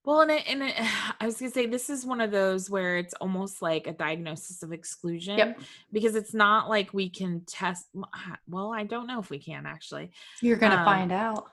[0.06, 0.76] Well, and it, and it,
[1.22, 4.64] I was gonna say this is one of those where it's almost like a diagnosis
[4.64, 5.38] of exclusion.
[5.38, 5.60] Yep.
[5.92, 7.88] Because it's not like we can test.
[8.48, 10.12] Well, I don't know if we can actually.
[10.42, 11.46] You're gonna Um, find out.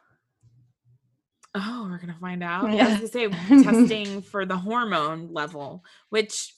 [1.58, 2.64] Oh, we're gonna find out.
[2.66, 3.00] I Yeah.
[3.00, 3.28] was gonna say
[3.62, 6.52] testing for the hormone level, which.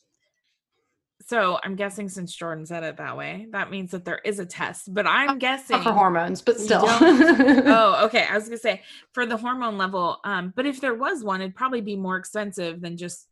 [1.26, 4.46] So I'm guessing since Jordan said it that way, that means that there is a
[4.46, 4.94] test.
[4.94, 6.84] But I'm guessing for hormones, but still.
[6.87, 8.24] oh, okay.
[8.30, 8.82] I was gonna say
[9.12, 10.20] for the hormone level.
[10.24, 13.26] Um, but if there was one, it'd probably be more expensive than just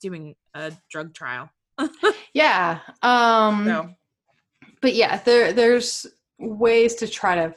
[0.00, 1.50] doing a drug trial.
[2.32, 2.78] yeah.
[3.02, 3.90] Um So
[4.80, 6.06] but yeah, there there's
[6.38, 7.54] ways to try to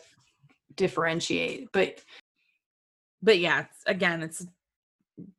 [0.76, 2.00] differentiate, but
[3.22, 4.46] but yeah, it's, again, it's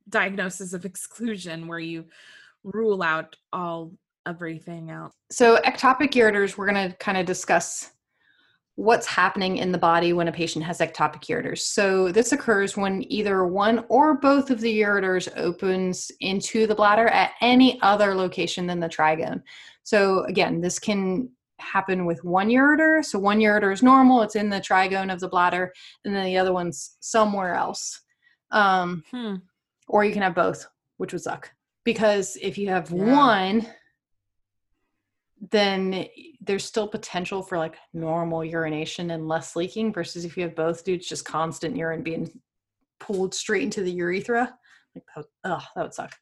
[0.09, 2.05] diagnosis of exclusion where you
[2.65, 3.93] rule out all
[4.27, 5.15] everything else.
[5.31, 7.93] so ectopic ureters, we're gonna kind of discuss
[8.79, 11.59] what's happening in the body when a patient has ectopic ureters.
[11.59, 17.09] So this occurs when either one or both of the ureters opens into the bladder
[17.09, 19.43] at any other location than the trigone.
[19.83, 23.05] So again, this can happen with one ureter.
[23.05, 25.73] So one ureter is normal, it's in the trigone of the bladder,
[26.05, 28.01] and then the other one's somewhere else.
[28.51, 29.37] Um, Hmm.
[29.89, 30.67] or you can have both,
[30.97, 31.51] which would suck.
[31.85, 33.15] Because if you have Yeah.
[33.15, 33.67] one,
[35.51, 36.07] then
[36.41, 40.85] there's still potential for like normal urination and less leaking versus if you have both
[40.85, 42.41] dudes just constant urine being
[42.99, 44.59] pulled straight into the urethra
[44.95, 46.13] like that would, ugh, that would suck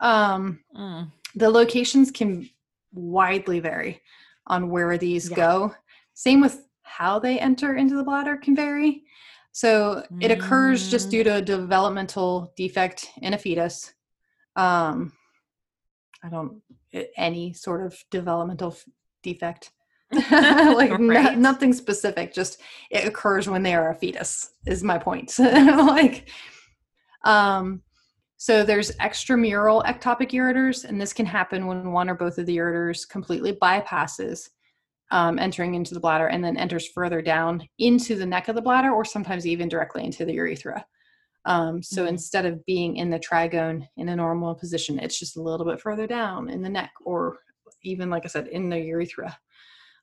[0.00, 1.10] um Mm.
[1.34, 2.48] the locations can
[2.92, 4.00] widely vary
[4.46, 5.36] on where these Yeah.
[5.36, 5.74] go.
[6.14, 9.04] Same with how they enter into the bladder can vary.
[9.52, 11.10] So it occurs just Mm.
[11.10, 13.94] due to a developmental defect in a fetus.
[14.56, 15.12] Um,
[16.22, 16.62] I don't
[17.16, 18.84] any sort of developmental f-
[19.22, 19.72] defect.
[20.30, 25.36] like no- nothing specific just it occurs when they are a fetus is my point
[25.38, 26.28] like
[27.24, 27.82] um
[28.44, 32.54] so there's extramural ectopic ureters and this can happen when one or both of the
[32.54, 34.50] ureters completely bypasses
[35.12, 38.60] um, entering into the bladder and then enters further down into the neck of the
[38.60, 40.84] bladder or sometimes even directly into the urethra
[41.46, 42.08] um, so Mhm.
[42.08, 45.80] instead of being in the trigone in a normal position it's just a little bit
[45.80, 47.38] further down in the neck or
[47.82, 49.34] even like i said in the urethra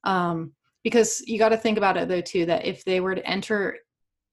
[0.04, 0.52] um,
[0.84, 3.78] because you got to think about it though too that if they were to enter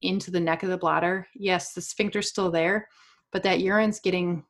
[0.01, 2.87] into the neck of the bladder yes the sphincter's still there
[3.31, 4.43] but that urine's getting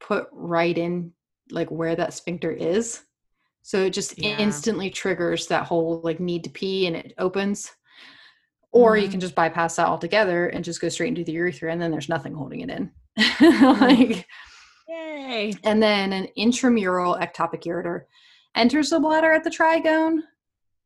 [0.00, 1.12] put right in
[1.50, 3.02] like where that sphincter is
[3.62, 4.36] so it just Yeah.
[4.38, 7.70] instantly triggers that whole like need to pee and it opens
[8.72, 9.12] or you Mhm.
[9.12, 12.08] can just bypass that altogether and just go straight into the urethra and then there's
[12.08, 13.80] nothing holding it in Mm-hmm.
[13.82, 14.26] like
[14.88, 15.54] Yay.
[15.64, 18.02] and then an intramural ectopic ureter
[18.54, 20.20] enters the bladder at the trigone,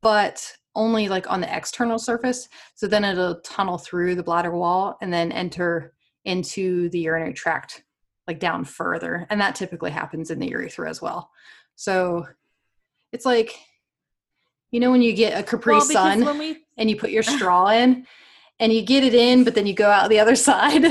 [0.02, 2.48] but only like on the external surface.
[2.76, 5.94] So then it'll tunnel through the bladder wall and then enter
[6.28, 7.82] into the urinary tract,
[8.26, 9.26] like down further.
[9.30, 11.30] And that typically happens in the urethra as well.
[11.74, 12.26] So
[13.12, 13.54] it's like,
[14.70, 17.68] you know, when you get a Capri Well, Sun we and you put your straw
[17.68, 18.06] in
[18.60, 20.84] and you get it in, but then you go out the other side,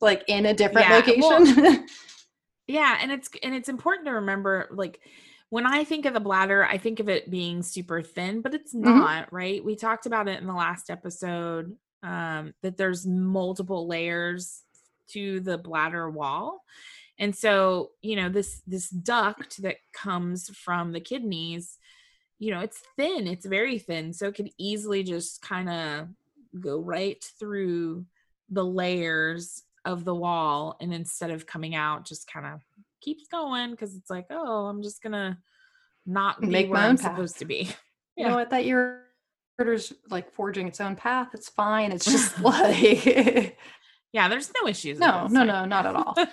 [0.00, 1.86] like in a different Yeah, well, location.
[2.68, 5.00] yeah and it's and it's important to remember like
[5.50, 8.72] when i think of the bladder i think of it being super thin but it's
[8.72, 8.84] Mhm.
[8.84, 14.61] not right we talked about it in the last episode um that there's multiple layers
[15.12, 16.60] to the bladder wall
[17.18, 21.78] and so you know this this duct that comes from the kidneys
[22.38, 26.08] you know it's thin it's very thin so it could easily just kind of
[26.60, 28.04] go right through
[28.50, 32.60] the layers of the wall and instead of coming out just kind of
[33.00, 35.38] keeps going because it's like oh i'm just gonna
[36.06, 37.12] not be Make where my i'm path.
[37.12, 37.68] supposed to be
[38.16, 38.34] you know Yeah.
[38.36, 43.56] what that ureter's like forging its own path it's fine it's just like
[44.12, 46.14] yeah there's no issues no no no not at all.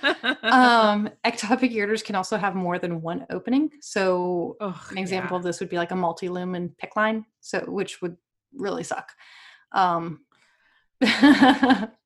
[0.44, 3.72] Um ectopic ureters can also have more than one opening.
[3.82, 5.40] So an example yeah.
[5.40, 8.18] of this would be like a multi-lumen PICC line so which would
[8.54, 9.12] really suck.
[9.72, 10.22] Um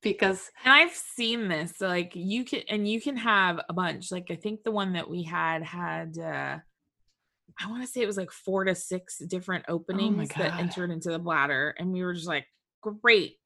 [0.02, 4.12] because and i've seen this so like you can and you can have a bunch.
[4.12, 6.58] Like i think the one that we had had uh
[7.60, 11.10] i want to say it was like four to six different openings that entered into
[11.10, 12.46] the bladder and we were just like
[13.02, 13.38] great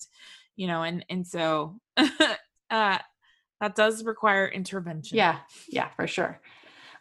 [0.59, 2.99] you know and and so uh
[3.61, 6.41] that does require intervention Yeah, yeah, for sure.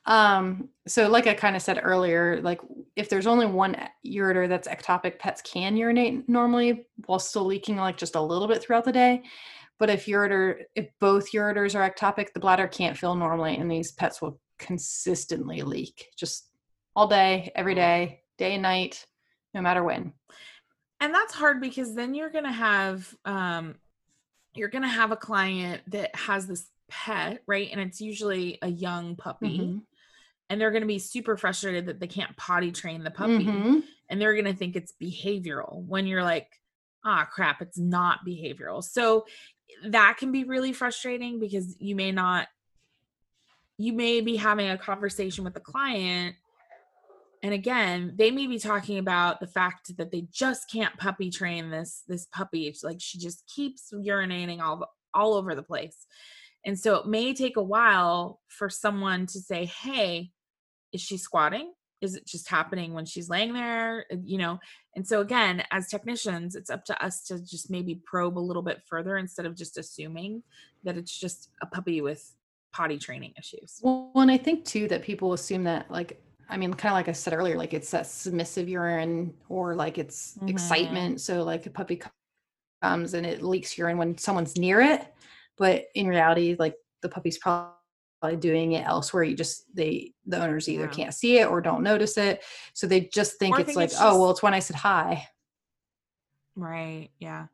[0.05, 2.61] Um, so like I kind of said earlier, like
[2.95, 7.97] if there's only one ureter that's ectopic, pets can urinate normally while still leaking like
[7.97, 9.23] just a little bit throughout the day.
[9.79, 13.91] But if ureter, if both ureters are ectopic, the bladder can't fill normally, and these
[13.91, 16.49] pets will consistently leak just
[16.95, 19.05] all day, every day, day and night,
[19.53, 20.13] no matter when.
[20.99, 23.75] And that's hard because then you're gonna have um
[24.55, 29.15] you're gonna have a client that has this pet right and it's usually a young
[29.15, 29.81] puppy Mhm.
[30.49, 33.83] and they're gonna be super frustrated that they can't potty train the puppy Mhm.
[34.09, 36.49] and they're gonna think it's behavioral when you're like
[37.03, 39.25] ah crap it's not behavioral so
[39.85, 42.47] that can be really frustrating because you may not
[43.77, 46.35] you may be having a conversation with the client
[47.43, 51.69] and again they may be talking about the fact that they just can't puppy train
[51.69, 52.67] this this puppy.
[52.67, 56.05] It's like she just keeps urinating all all over the place.
[56.65, 60.31] And so it may take a while for someone to say hey
[60.93, 61.73] is she squatting?
[61.99, 64.05] Is it just happening when she's laying there?
[64.23, 64.59] You know?
[64.95, 68.63] And so again as technicians it's up to us to just maybe probe a little
[68.63, 70.43] bit further instead of just assuming
[70.83, 72.33] that it's just a puppy with
[72.77, 73.79] potty training issues.
[73.81, 77.09] Well, and I think too that people assume that, like, I mean, kind of like
[77.09, 80.49] I said earlier, like it's that submissive urine or like it's Mhm.
[80.49, 81.21] excitement.
[81.21, 82.01] So, like, a puppy
[82.81, 85.13] comes and it leaks urine when someone's near it.
[85.57, 87.73] But in reality, like, the puppy's probably
[88.39, 89.23] doing it elsewhere.
[89.23, 90.93] You just, they, the owners either Yeah.
[90.93, 92.43] can't see it or don't notice it.
[92.73, 94.75] So they just think Or it's think like, it's oh, well, it's when I said
[94.77, 95.27] hi.
[96.55, 97.09] Right.
[97.19, 97.47] Yeah.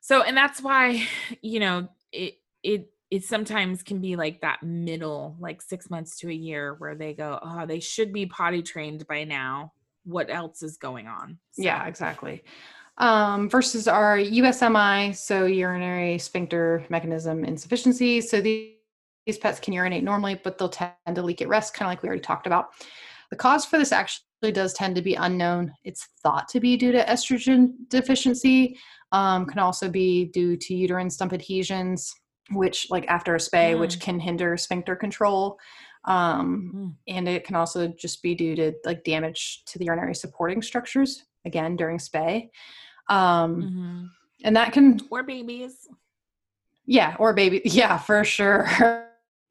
[0.00, 1.06] So, and that's why,
[1.42, 6.28] you know, it, it, it sometimes can be like that middle, like six months to
[6.28, 9.72] a year where they go, oh, they should be potty trained by now.
[10.04, 11.38] What else is going on?
[11.56, 12.42] Yeah, exactly.
[12.98, 18.20] Um, versus our USMI, so urinary sphincter mechanism insufficiency.
[18.20, 18.72] So these,
[19.24, 22.02] these pets can urinate normally, but they'll tend to leak at rest, kind of like
[22.02, 22.70] we already talked about.
[23.30, 25.72] The cause for this actually does tend to be unknown.
[25.84, 28.78] It's thought to be due to estrogen deficiency,
[29.12, 32.12] um, can also be due to uterine stump adhesions,
[32.50, 33.80] which, like after a spay, Mm.
[33.80, 35.58] which can hinder sphincter control.
[36.04, 36.94] Um, Mm.
[37.08, 41.24] and it can also just be due to like damage to the urinary supporting structures,
[41.44, 42.50] again, during spay.
[43.08, 44.10] Um, Mhm.
[44.44, 45.88] And that can, Or babies.
[46.84, 48.68] yeah, or baby, yeah, for sure.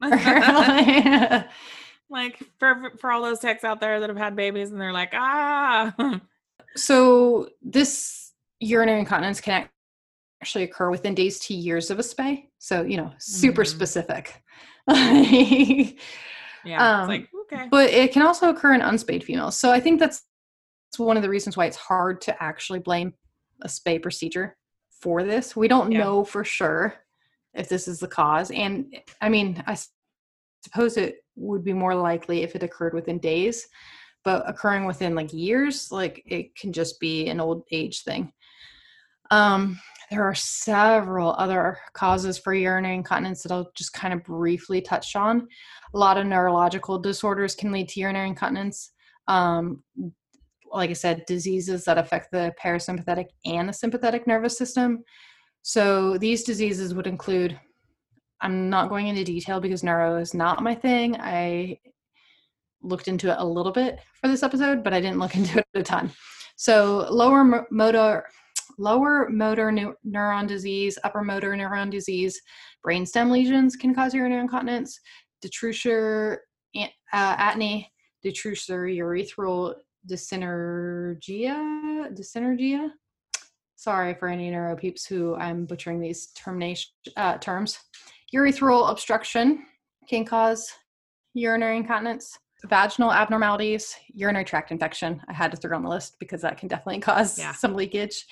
[2.08, 5.10] like for for all those techs out there that have had babies and they're like,
[5.12, 5.92] ah.
[6.76, 9.68] so this urinary incontinence can
[10.42, 12.44] actually occur within days to years of a spay.
[12.58, 13.66] So, you know, super Mhm.
[13.66, 14.42] specific.
[14.88, 15.92] yeah.
[16.64, 17.68] Um, it's like, okay.
[17.70, 19.56] but it can also occur in unspayed females.
[19.56, 20.22] So I think that's,
[20.90, 23.14] that's one of the reasons why it's hard to actually blame
[23.62, 24.56] a spay procedure
[24.90, 25.54] for this.
[25.54, 25.98] We don't Yeah.
[26.00, 26.94] know for sure
[27.54, 28.50] if this is the cause.
[28.50, 29.78] And I mean, I
[30.64, 33.68] suppose it would be more likely if it occurred within days,
[34.24, 38.32] but occurring within like years, like it can just be an old age thing.
[39.30, 39.78] Um,
[40.10, 45.16] there are several other causes for urinary incontinence that I'll just kind of briefly touch
[45.16, 45.48] on.
[45.94, 48.92] A lot of neurological disorders can lead to urinary incontinence.
[49.26, 49.82] Um,
[50.70, 55.02] like I said, diseases that affect the parasympathetic and the sympathetic nervous system.
[55.62, 57.58] So these diseases would include,
[58.40, 61.16] I'm not going into detail because neuro is not my thing.
[61.16, 61.78] I
[62.82, 65.66] looked into it a little bit for this episode, but I didn't look into it
[65.74, 66.12] a ton.
[66.56, 68.26] So lower motor
[68.78, 72.40] lower motor neu- neuron disease, upper motor neuron disease,
[72.86, 75.00] brainstem lesions can cause urinary incontinence,
[75.44, 76.38] detrusor
[77.12, 77.86] uh, atony,
[78.24, 79.74] detrusor urethral
[80.08, 81.56] dyssynergia,
[82.16, 82.90] dyssynergia.
[83.76, 87.78] Sorry for any neuro peeps who I'm butchering these termination uh, terms.
[88.34, 89.64] Urethral obstruction
[90.08, 90.72] can cause
[91.34, 92.38] urinary incontinence.
[92.64, 95.20] Vaginal abnormalities, urinary tract infection.
[95.28, 97.52] I had to throw on the list because that can definitely cause Yeah.
[97.52, 98.24] some leakage.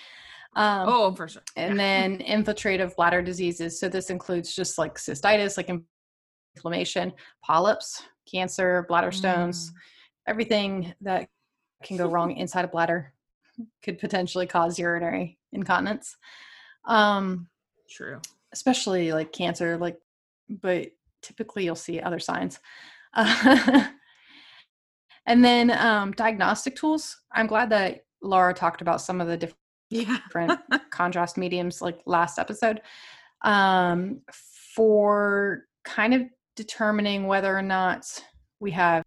[0.56, 1.42] Um, oh, for sure.
[1.56, 3.78] and then infiltrative bladder diseases.
[3.80, 5.70] So this includes just like cystitis, like
[6.56, 9.74] inflammation, polyps, cancer, bladder stones, Mm.
[10.28, 11.28] everything that
[11.82, 13.12] can go wrong inside a bladder
[13.82, 16.16] could potentially cause urinary incontinence.
[16.86, 17.48] Um,
[17.90, 18.20] True.
[18.52, 19.98] especially like cancer, like,
[20.48, 20.88] but
[21.22, 22.58] typically you'll see other signs.
[25.26, 27.16] and then um, diagnostic tools.
[27.32, 29.58] I'm glad that Laura talked about some of the different
[29.94, 30.18] Yeah.
[30.24, 32.80] different contrast mediums like last episode
[33.42, 34.20] um,
[34.74, 36.22] for kind of
[36.56, 38.06] determining whether or not
[38.60, 39.02] we have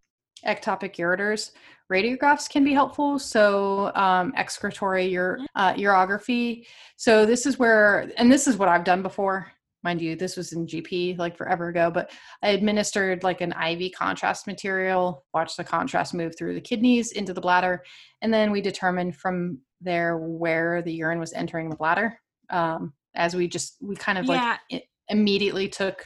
[0.46, 1.50] ectopic ureters
[1.92, 3.18] radiographs can be helpful.
[3.18, 6.66] So um, excretory ur- uh, urography.
[6.96, 9.50] So this is where and this is what i've done before.
[9.84, 12.10] Mind you this was in gp like forever ago but
[12.42, 17.32] i administered like an iv contrast material watched the contrast move through the kidneys into
[17.32, 17.84] the bladder
[18.20, 22.18] and then we determined from there where the urine was entering the bladder
[22.50, 24.58] um, as we just we kind of Yeah.
[24.70, 26.04] like immediately took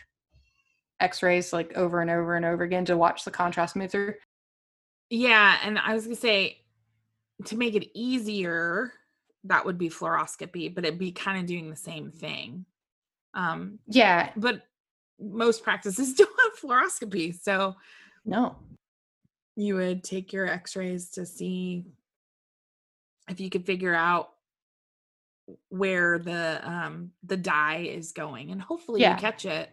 [1.01, 4.14] x-rays like over and over and over again to watch the contrast move through
[5.11, 6.59] Yeah, and I was gonna say
[7.47, 8.93] to make it easier,
[9.45, 12.64] that would be fluoroscopy, but it'd be kind of doing the same thing.
[13.35, 14.62] Um, yeah but
[15.18, 17.75] most practices do have fluoroscopy, so
[18.25, 18.57] no
[19.57, 21.85] you would take your X-rays to see
[23.33, 24.30] if you could figure out
[25.68, 29.14] where the um the dye is going, and hopefully Yeah.
[29.14, 29.70] you catch it,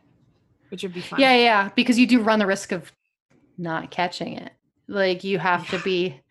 [0.69, 1.19] which would be fun.
[1.19, 2.91] yeah yeah because you do run the risk of
[3.57, 4.51] not catching it
[4.87, 5.77] like you have Yeah.
[5.77, 6.21] to be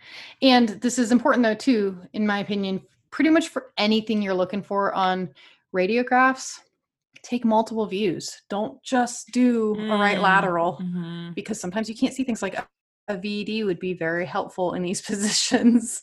[0.42, 4.62] and this is important though too in my opinion pretty much for anything you're looking
[4.62, 5.28] for on
[5.74, 6.58] radiographs
[7.22, 11.34] take multiple views don't just do a right Mm, lateral mhm.
[11.34, 12.66] because sometimes you can't see things like a,
[13.10, 16.02] VD would be very helpful in these positions.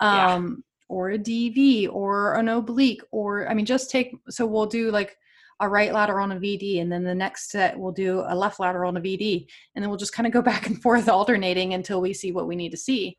[0.00, 0.34] Yeah.
[0.34, 4.90] Um, or a DV or an oblique, or I mean, just take so we'll do
[4.90, 5.16] like
[5.60, 8.58] a right lateral on a VD, and then the next set we'll do a left
[8.60, 11.74] lateral on a VD, and then we'll just kind of go back and forth alternating
[11.74, 13.18] until we see what we need to see.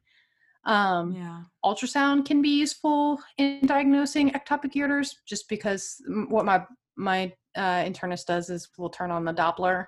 [0.66, 1.44] Um, Yeah.
[1.64, 6.66] ultrasound can be useful in diagnosing ectopic ureters just because m- what my
[6.98, 9.86] my uh, internist does is we'll turn on the doppler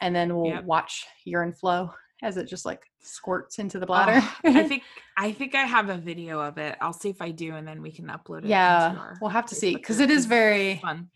[0.00, 0.64] and then we'll Yep.
[0.64, 1.90] watch urine flow
[2.22, 4.82] as it just like squirts into the bladder Oh, I think
[5.16, 6.76] I think I have a video of it.
[6.80, 8.46] I'll see if I do, and then we can upload it.
[8.46, 11.10] yeah we'll have to see because it is very fun.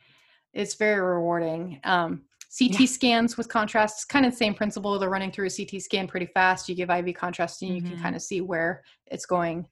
[0.52, 2.86] it's very rewarding um ct Yeah.
[2.86, 6.06] scans with contrast it's kind of the same principle they're running through a ct scan
[6.06, 8.02] pretty fast you give iv contrast and you can Mhm.
[8.02, 9.66] kind of see where it's going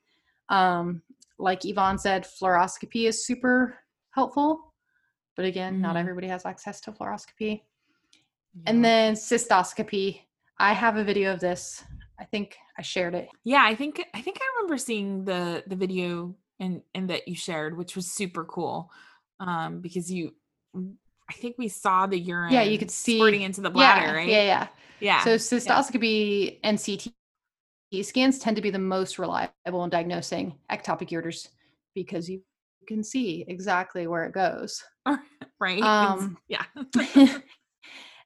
[0.49, 1.03] um
[1.39, 3.78] like yvonne said fluoroscopy is super
[4.11, 4.72] helpful
[5.37, 6.01] but again not Mhm.
[6.01, 7.62] everybody has access to fluoroscopy
[8.55, 8.62] Yeah.
[8.66, 10.20] and then cystoscopy
[10.59, 11.85] i have a video of this
[12.19, 13.29] I think I shared it.
[13.45, 17.35] Yeah, I think I think I remember seeing the the video and and that you
[17.35, 18.91] shared, which was super cool.
[19.41, 20.35] Um, because you
[20.77, 24.13] I think we saw the urine Yeah, you could see squirting into the bladder, yeah,
[24.13, 24.29] right?
[24.29, 24.69] Yeah, yeah.
[25.01, 25.25] Yeah.
[25.25, 25.37] So yeah.
[25.37, 31.49] cystoscopy and CT scans tend to be the most reliable in diagnosing ectopic ureters
[31.95, 32.43] because you
[32.87, 34.83] can see exactly where it goes.
[35.61, 35.83] right.
[35.83, 36.65] Um, yeah.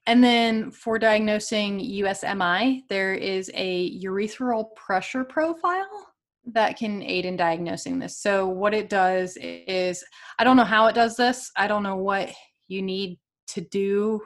[0.05, 6.09] and then for diagnosing USMI, there is a urethral pressure profile
[6.53, 8.17] that can aid in diagnosing this.
[8.17, 10.03] So what it does is
[10.37, 11.51] I don't know how it does this.
[11.55, 12.31] I don't know what
[12.67, 13.19] you need
[13.49, 14.21] to do,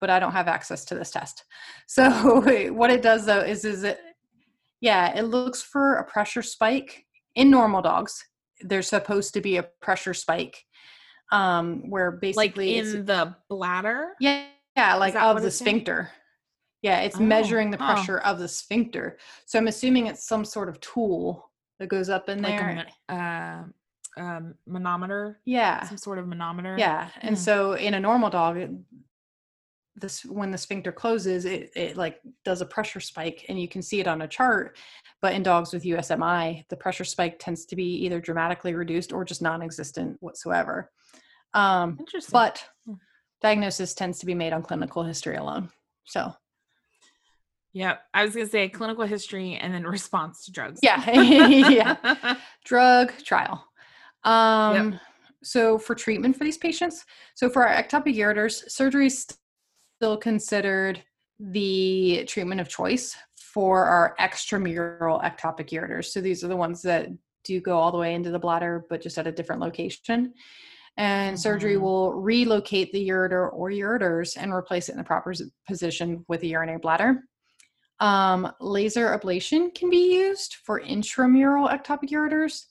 [0.00, 1.44] but I don't have access to this test.
[1.86, 4.00] So what it does though is is it
[4.80, 8.24] yeah, it looks for a pressure spike in normal dogs.
[8.62, 10.64] There's supposed to be a pressure spike
[11.32, 14.12] um where basically like in the bladder.
[14.20, 14.46] Yeah,
[14.76, 15.66] yeah, like of the it's saying?
[15.68, 16.10] sphincter.
[16.82, 19.18] Yeah, it's Oh, measuring the pressure of the sphincter.
[19.46, 22.86] So I'm assuming it's some sort of tool that goes up in Like there.
[23.08, 23.62] a uh,
[24.20, 25.40] um manometer.
[25.44, 25.84] yeah.
[25.86, 26.76] Some sort of manometer.
[26.78, 27.08] Yeah.
[27.20, 27.42] And Hmm.
[27.42, 28.70] so in a normal dog, it-
[29.94, 33.82] this when the sphincter closes, it it like does a pressure spike and you can
[33.82, 34.76] see it on a chart.
[35.20, 39.22] But in dogs with USMI, the pressure spike tends to be either dramatically reduced or
[39.24, 40.90] just non-existent whatsoever.
[41.54, 42.32] Um, Interesting.
[42.32, 42.64] but.
[43.42, 45.70] Diagnosis tends to be made on clinical history alone.
[46.04, 46.32] So
[47.72, 50.80] yeah, I was gonna say clinical history and then response to drugs.
[50.82, 52.36] yeah, yeah.
[52.64, 53.66] drug trial.
[54.24, 54.98] Um,
[55.44, 59.26] So for treatment for these patients, so for our ectopic ureters, surgery is
[59.98, 61.02] still considered
[61.40, 66.06] the treatment of choice for our extramural ectopic ureters.
[66.06, 67.08] So these are the ones that
[67.44, 70.32] do go all the way into the bladder, but just at a different location.
[70.96, 71.80] And surgery Mhm.
[71.80, 75.34] will relocate the ureter or ureters and replace it in the proper
[75.66, 77.24] position with a urinary bladder.
[77.98, 82.66] Um, laser ablation can be used for intramural ectopic ureters.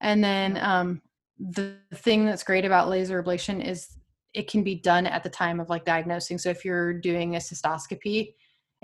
[0.00, 1.02] And then um,
[1.38, 3.98] the thing that's great about laser ablation is
[4.32, 6.38] it can be done at the time of like diagnosing.
[6.38, 8.34] So if you're doing a cystoscopy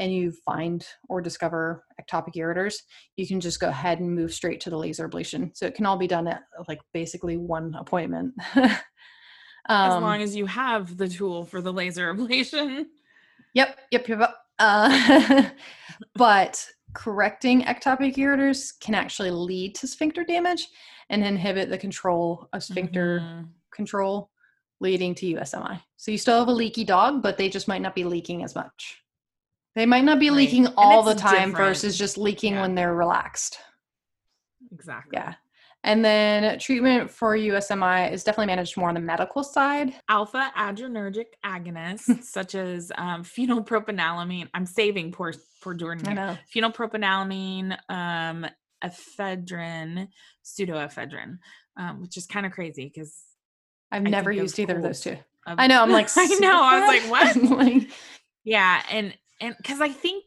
[0.03, 2.74] and you find or discover ectopic ureters,
[3.16, 5.57] you can just go ahead and move straight to the laser ablation.
[5.57, 8.34] So it can all be done at like basically one appointment.
[8.57, 12.86] as um, long as you have the tool for the laser ablation.
[13.55, 14.34] Yep, yep, yep.
[14.59, 15.50] Uh,
[16.16, 20.66] but correcting ectopic ureters can actually lead to sphincter damage
[21.11, 23.48] and inhibit the control of sphincter Mhm.
[23.72, 24.30] control,
[24.80, 25.80] leading to USMI.
[25.96, 28.57] So you still have a leaky dog, but they just might not be leaking as
[28.57, 29.01] much.
[29.74, 30.36] They might not be Right.
[30.36, 31.56] leaking all the time different.
[31.56, 32.62] versus just leaking Yeah.
[32.62, 33.58] when they're relaxed.
[34.70, 35.12] Exactly.
[35.18, 35.34] Yeah.
[35.84, 39.94] And then treatment for USMI is definitely managed more on the medical side.
[40.08, 44.48] Alpha adrenergic agonists such as um, phenylpropanolamine.
[44.54, 46.08] I'm saving poor poor Jordan.
[46.08, 46.38] I know.
[46.54, 48.46] Phenylpropanolamine, um,
[48.84, 50.08] ephedrine,
[50.44, 51.38] pseudoephedrine,
[51.76, 53.20] um, which is kind of crazy because
[53.90, 55.18] I've I never used either of those two.
[55.46, 55.82] of- I know.
[55.82, 56.62] I'm like, I know.
[56.62, 57.58] I was like, what?
[57.58, 57.90] Like,
[58.44, 60.24] yeah and and because i think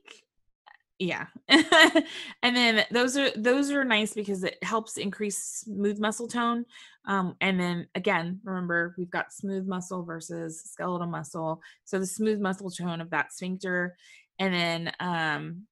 [0.97, 1.25] yeah.
[1.49, 6.63] And then those are those are nice because it helps increase smooth muscle tone.
[7.05, 11.61] Um and then again remember we've got smooth muscle versus skeletal muscle.
[11.83, 13.97] So the smooth muscle tone of that sphincter
[14.39, 15.67] and then um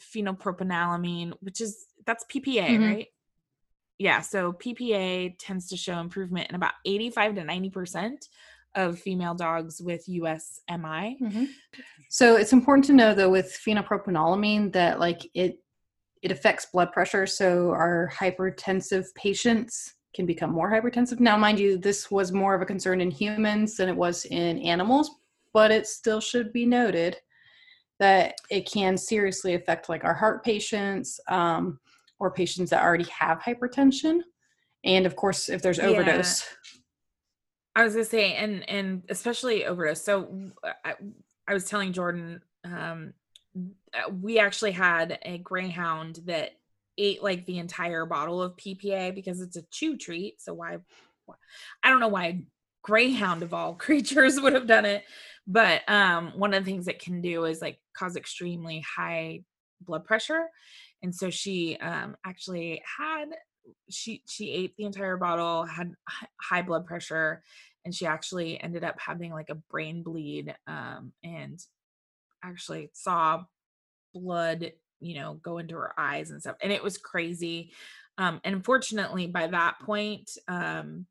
[0.00, 2.86] phenylpropanolamine which is that's ppa Mhm.
[2.86, 3.06] right?
[3.98, 8.28] Yeah so ppa tends to show improvement in about 85 to 90 percent
[8.74, 11.46] of female dogs with usmi Mhm.
[12.08, 15.58] So it's important to know though with phenylpropanolamine that like it
[16.22, 17.26] it affects blood pressure.
[17.26, 21.20] So our hypertensive patients can become more hypertensive.
[21.20, 24.58] Now, mind you, this was more of a concern in humans than it was in
[24.58, 25.10] animals,
[25.52, 27.16] but it still should be noted
[28.00, 31.78] that it can seriously affect like our heart patients um,
[32.18, 34.20] or patients that already have hypertension.
[34.84, 36.22] And of course, if there's Yeah.
[37.74, 40.02] I was gonna say, and and especially overdose.
[40.02, 40.50] So
[40.84, 43.14] I was telling Jordan, um,
[43.94, 46.52] uh, we actually had a greyhound that
[46.98, 50.40] ate like the entire bottle of PPA because it's a chew treat.
[50.40, 50.78] So why?
[51.26, 51.36] why-
[51.82, 52.42] I don't know why a
[52.82, 55.04] greyhound of all creatures would have done it,
[55.46, 59.42] but um, one of the things it can do is like cause extremely high
[59.80, 60.46] blood pressure,
[61.02, 63.30] and so she um, actually had
[63.88, 65.92] she she ate the entire bottle had
[66.40, 67.42] high blood pressure
[67.84, 71.60] and she actually ended up having like a brain bleed um and
[72.44, 73.42] actually saw
[74.14, 77.72] blood you know go into her eyes and stuff and it was crazy
[78.18, 81.06] um and unfortunately by that point um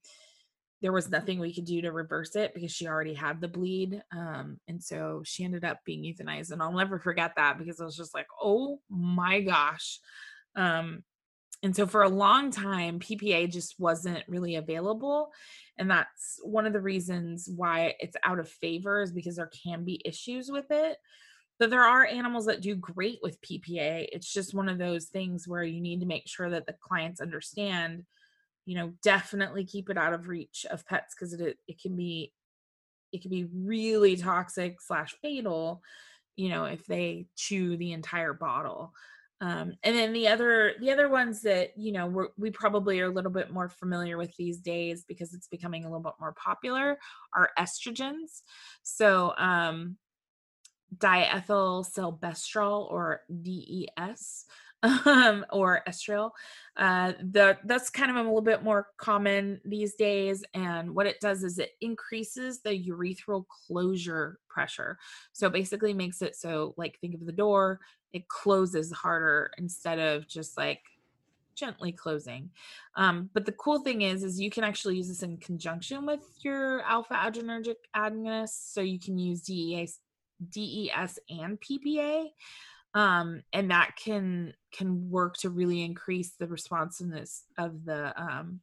[0.81, 4.01] there was nothing we could do to reverse it because she already had the bleed.
[4.15, 6.51] Um, and so she ended up being euthanized.
[6.51, 9.99] And I'll never forget that because I was just like, oh my gosh.
[10.55, 11.03] Um,
[11.61, 15.31] and so for a long time, PPA just wasn't really available.
[15.77, 19.83] And that's one of the reasons why it's out of favor is because there can
[19.83, 20.97] be issues with it.
[21.57, 24.07] But there are animals that do great with PPA.
[24.11, 27.19] It's just one of those things where you need to make sure that the clients
[27.19, 28.05] understand
[28.69, 32.31] you know definitely keep it out of reach of pets because it it can be
[33.11, 35.81] it can be really toxic slash fatal
[36.35, 38.93] you know if they chew the entire bottle
[39.41, 43.05] um, and then the other the other ones that you know we're, we probably are
[43.05, 46.33] a little bit more familiar with these days because it's becoming a little bit more
[46.33, 46.99] popular
[47.33, 48.41] are estrogens.
[48.83, 49.97] So um
[50.97, 54.45] diethylstilbestrol or DES
[54.83, 56.31] um, or estriol.
[56.77, 61.19] Uh, the that's kind of a little bit more common these days, and what it
[61.19, 64.97] does is it increases the urethral closure pressure.
[65.33, 67.79] So basically makes it so, like, think of the door,
[68.13, 70.81] it closes harder instead of just like
[71.55, 72.49] gently closing.
[72.95, 76.21] Um, but the cool thing is, is you can actually use this in conjunction with
[76.41, 78.73] your alpha adrenergic agonist.
[78.73, 79.99] So you can use DES,
[80.49, 82.29] DES and PPA
[82.93, 88.61] um, and that can can work to really increase the responsiveness of the um,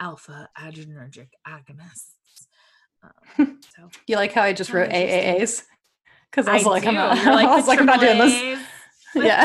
[0.00, 2.12] alpha adrenergic agonists.
[3.02, 5.64] Um, so you like how I just wrote AAAs
[6.30, 6.88] because I was I like, do.
[6.88, 8.60] I'm not, like I was like, I'm not doing this.
[9.14, 9.42] Yeah.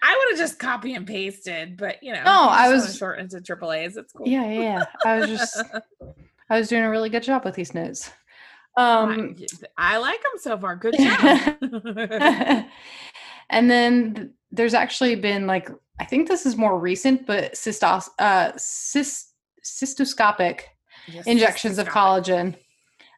[0.00, 3.40] I would have just copy and pasted, but you know, no, I was short to
[3.42, 3.96] triple A's.
[3.96, 4.26] It's cool.
[4.26, 4.84] Yeah, yeah, yeah.
[5.04, 5.62] I was just,
[6.48, 8.10] I was doing a really good job with these notes.
[8.78, 9.36] Um,
[9.76, 10.76] I, I like them so far.
[10.76, 11.56] Good job.
[13.50, 15.68] and then there's actually been like
[16.00, 20.60] I think this is more recent, but cystos, uh, cyst, cystoscopic
[21.08, 21.80] yes, injections cystoscopic.
[21.80, 22.56] of collagen.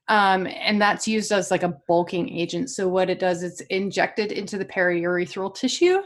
[0.09, 2.71] Um, and that's used as like a bulking agent.
[2.71, 6.01] So what it does it's injected into the periurethral tissue,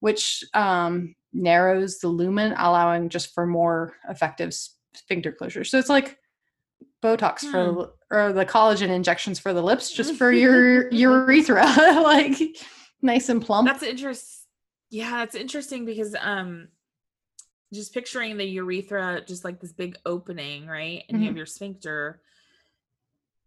[0.00, 4.52] which um, narrows the lumen, allowing just for more effective
[4.94, 5.64] sphincter closure.
[5.64, 6.18] So it's like
[7.02, 7.50] Botox hmm.
[7.50, 11.64] for or the collagen injections for the lips, just for your urethra,
[12.02, 12.38] like
[13.02, 13.68] nice and plump.
[13.68, 14.34] That's interesting.
[14.90, 16.68] Yeah, that's interesting because um,
[17.72, 21.22] just picturing the urethra, just like this big opening, right, and mm-hmm.
[21.22, 22.22] you have your sphincter.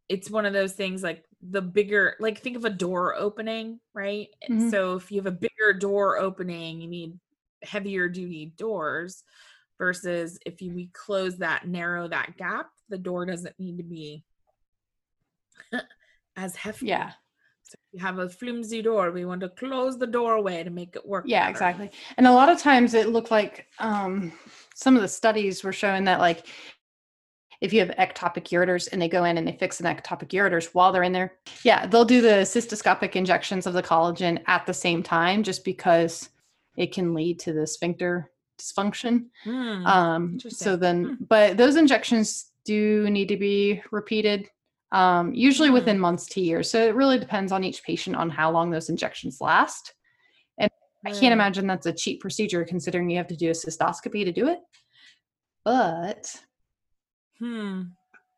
[0.08, 4.28] It's one of those things like the bigger, like think of a door opening, right?
[4.49, 4.70] Mm-hmm.
[4.70, 7.18] So if you have a bigger door opening, you need
[7.64, 9.24] heavier duty doors
[9.78, 14.24] versus if you, we close that narrow that gap the door doesn't need to be
[16.38, 17.12] as hefty yeah
[17.64, 21.08] so you have a flimsy door we want to close the doorway to make it
[21.08, 21.52] work yeah better.
[21.52, 24.32] exactly and a lot of times it looked like um
[24.76, 26.46] some of the studies were showing that like
[27.62, 30.70] if you have ectopic ureters and they go in and they fix an ectopic ureters
[30.74, 31.34] while they're in there
[31.64, 36.30] yeah they'll do the cystoscopic injections of the collagen at the same time just because
[36.78, 38.32] it can lead to the sphincter
[38.62, 39.26] dysfunction.
[39.46, 41.28] Mm, um, so then, mm.
[41.28, 44.49] but those injections do need to be repeated,
[44.91, 45.74] um, usually mm.
[45.74, 46.70] within months to years.
[46.70, 49.93] So it really depends on each patient on how long those injections last.
[50.57, 50.70] And
[51.05, 54.32] I can't imagine that's a cheap procedure considering you have to do a cystoscopy to
[54.32, 54.59] do it.
[55.64, 56.36] But
[57.39, 57.84] hmm.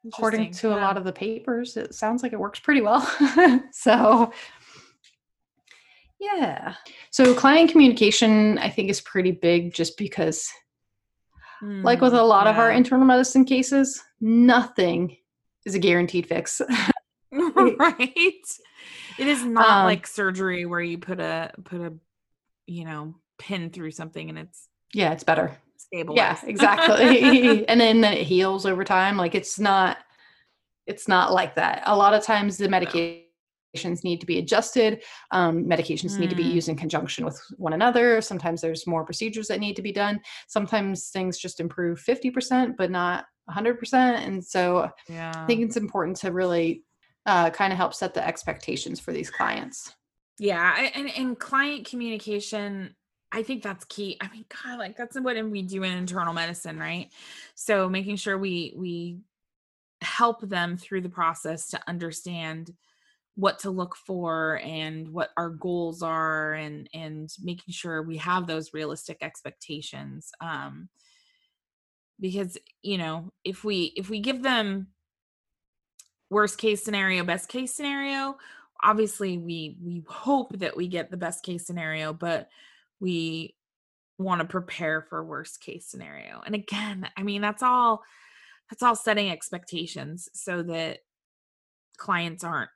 [0.08, 0.76] according to yeah.
[0.76, 3.02] a lot of the papers, it sounds like it works pretty well.
[3.72, 4.32] so
[6.24, 6.76] yeah.
[7.12, 10.50] So client communication, I think, is pretty big just because,
[11.64, 12.52] mm, like with a lot yeah.
[12.52, 15.18] of our internal medicine cases, nothing
[15.66, 16.62] is a guaranteed fix.
[17.34, 18.44] right.
[19.20, 21.94] It is not um, like surgery where you put a put a
[22.68, 25.58] you know pin through something and it's yeah, it's better.
[25.78, 26.16] Stable.
[26.16, 27.68] Yeah, exactly.
[27.68, 29.18] and then it heals over time.
[29.18, 29.98] Like it's not
[30.86, 31.84] it's not like that.
[31.86, 33.23] A lot of times the medication
[34.04, 35.04] need to be adjusted.
[35.32, 36.20] Um, medications mm.
[36.20, 36.54] need to be mm.
[36.54, 38.22] used in conjunction with one another.
[38.22, 40.22] Sometimes there's more procedures that need to be done.
[40.48, 43.94] Sometimes things just improve 50%, but not 100%.
[43.94, 45.32] And so yeah.
[45.36, 46.84] I think it's important to really
[47.26, 49.94] uh, kind of help set the expectations for these clients.
[50.40, 50.90] Yeah.
[50.96, 52.96] And, and client communication,
[53.32, 54.18] I think that's key.
[54.22, 57.10] I mean, God, like that's what we do in internal medicine, right?
[57.56, 59.18] So making sure we, we,
[60.04, 62.74] help them through the process to understand
[63.36, 68.46] what to look for and what our goals are and and making sure we have
[68.46, 70.88] those realistic expectations um
[72.20, 74.88] because you know if we if we give them
[76.30, 78.36] worst case scenario best case scenario
[78.84, 82.50] obviously we we hope that we get the best case scenario but
[83.00, 83.56] we
[84.20, 86.42] want to prepare for worst case scenario.
[86.46, 88.04] And again i mean that's all
[88.70, 91.00] that's all setting expectations so that
[91.98, 92.70] clients aren't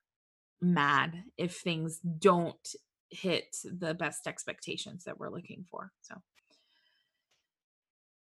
[0.61, 2.75] mad if things don't
[3.09, 5.91] hit the best expectations that we're looking for.
[6.01, 6.15] So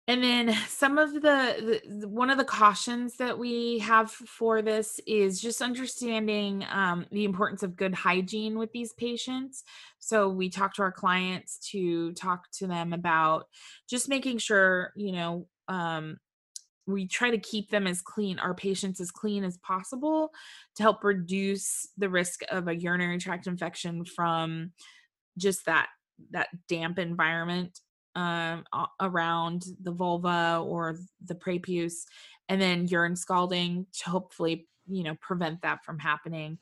[0.10, 5.02] and then some of the, the, one of the cautions that we have for this
[5.06, 9.66] is just understanding um, the importance of good hygiene with these patients.
[10.00, 13.48] So we talk to our clients to talk to them about
[13.90, 16.18] just making sure you know um,
[16.88, 20.32] we try to keep them as clean our patients as clean as possible
[20.76, 24.72] to help reduce the risk of a urinary tract infection from
[25.38, 25.90] just that
[26.32, 27.82] that damp environment
[28.16, 28.64] um,
[29.00, 32.08] around the vulva or the prepuce
[32.50, 36.58] and then urine scalding to hopefully you know prevent that from happening.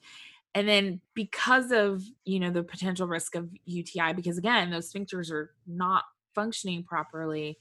[0.53, 5.32] And then because of you know the potential risk of uti because again those sphincters
[5.32, 6.03] are not
[6.34, 7.57] functioning properly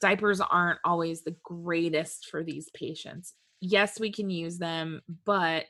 [0.00, 5.66] diapers aren't always the greatest for these patients yes we can use them but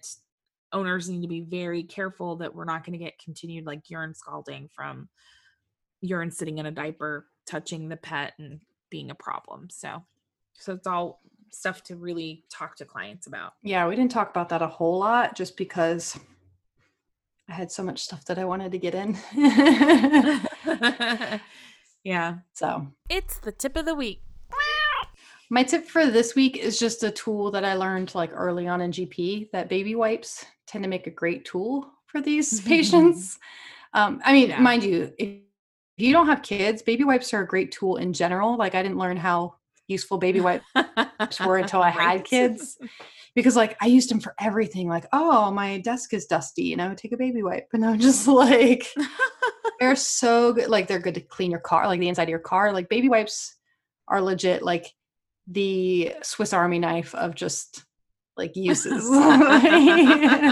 [0.72, 4.14] owners need to be very careful that we're not going to get continued like urine
[4.14, 5.08] scalding from
[6.00, 8.60] urine sitting in a diaper touching the pet and
[8.90, 9.68] being a problem.
[9.70, 10.04] So,
[10.54, 11.20] so it's all
[11.50, 13.54] stuff to really talk to clients about.
[13.62, 16.18] Yeah, we didn't talk about that a whole lot just because
[17.48, 19.18] I had so much stuff that I wanted to get in.
[22.04, 22.38] yeah.
[22.52, 24.22] So, it's the tip of the week.
[25.52, 28.80] My tip for this week is just a tool that I learned like early on
[28.80, 33.38] in GP that baby wipes tend to make a great tool for these patients.
[33.92, 34.60] Um, I mean, yeah.
[34.60, 35.40] mind you, if
[36.00, 38.56] if you don't have kids, baby wipes are a great tool in general.
[38.56, 40.64] Like I didn't learn how useful baby wipes
[41.44, 42.78] were until I had kids.
[43.32, 44.88] Because like I used them for everything.
[44.88, 47.68] Like, oh, my desk is dusty, and I would take a baby wipe.
[47.72, 48.92] And I'm just like,
[49.80, 50.68] they're so good.
[50.68, 52.72] Like they're good to clean your car, like the inside of your car.
[52.72, 53.56] Like baby wipes
[54.06, 54.92] are legit like
[55.46, 57.84] the Swiss Army knife of just
[58.36, 59.08] like uses.
[59.12, 60.44] I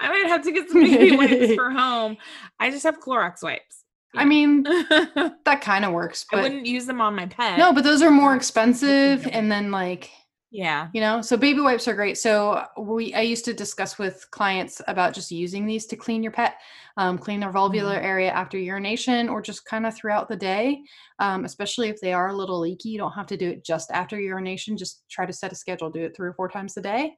[0.00, 2.16] might have to get some baby wipes for home.
[2.58, 3.84] I just have Clorox wipes.
[4.16, 6.24] I mean, that kind of works.
[6.30, 7.58] But I wouldn't use them on my pet.
[7.58, 10.10] No, but those are more expensive, and then like
[10.54, 12.16] yeah, you know, so baby wipes are great.
[12.16, 16.30] So we I used to discuss with clients about just using these to clean your
[16.30, 16.60] pet,
[16.96, 18.06] um, clean their vulvular mm-hmm.
[18.06, 20.84] area after urination, or just kind of throughout the day.
[21.18, 23.90] Um, especially if they are a little leaky, you don't have to do it just
[23.90, 24.76] after urination.
[24.76, 25.90] Just try to set a schedule.
[25.90, 27.16] Do it three or four times a day.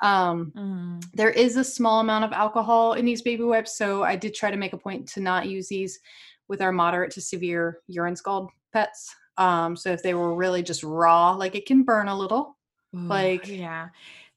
[0.00, 1.04] Um, mm.
[1.12, 4.50] There is a small amount of alcohol in these baby wipes, so I did try
[4.50, 6.00] to make a point to not use these
[6.48, 9.14] with our moderate to severe urine scald pets.
[9.36, 12.56] Um, so if they were really just raw, like it can burn a little.
[12.94, 13.88] Ooh, like yeah.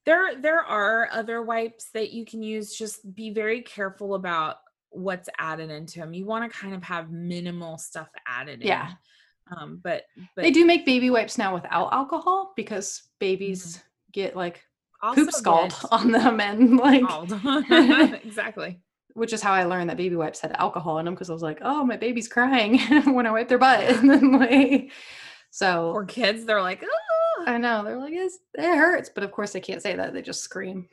[0.05, 2.75] There there are other wipes that you can use.
[2.75, 4.57] Just be very careful about
[4.89, 6.13] what's added into them.
[6.13, 8.89] You want to kind of have minimal stuff added yeah.
[8.89, 9.57] in.
[9.57, 10.03] Um, but,
[10.35, 13.87] but they do make baby wipes now without alcohol because babies mm-hmm.
[14.13, 14.63] get like
[15.01, 17.03] also poop scald on them and like
[18.23, 18.79] exactly
[19.13, 21.41] which is how I learned that baby wipes had alcohol in them because I was
[21.41, 22.79] like, oh, my baby's crying
[23.13, 23.81] when I wipe their butt.
[23.81, 24.91] And then like,
[25.49, 27.10] so for kids, they're like, oh.
[27.47, 30.41] I know they're like, it hurts, but of course they can't say that; they just
[30.41, 30.87] scream.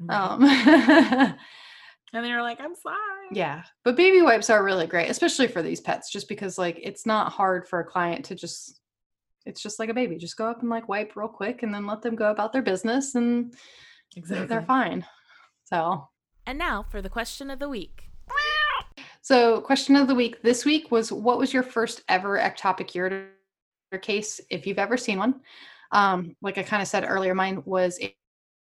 [0.00, 0.10] Mm-hmm.
[0.10, 0.44] Um,
[2.12, 2.96] and they're like, I'm sorry.
[3.32, 7.06] Yeah, but baby wipes are really great, especially for these pets, just because like it's
[7.06, 8.80] not hard for a client to just.
[9.44, 10.16] It's just like a baby.
[10.16, 12.62] Just go up and like wipe real quick, and then let them go about their
[12.62, 13.54] business, and
[14.16, 14.46] exactly.
[14.46, 15.06] they're fine.
[15.64, 16.08] So
[16.46, 18.06] and now for the question of the week.
[19.20, 23.26] So, question of the week this week was what was your first ever ectopic ureter
[23.98, 25.40] case, if you've ever seen one?
[25.92, 28.14] Um, like I kind of said earlier, mine was a,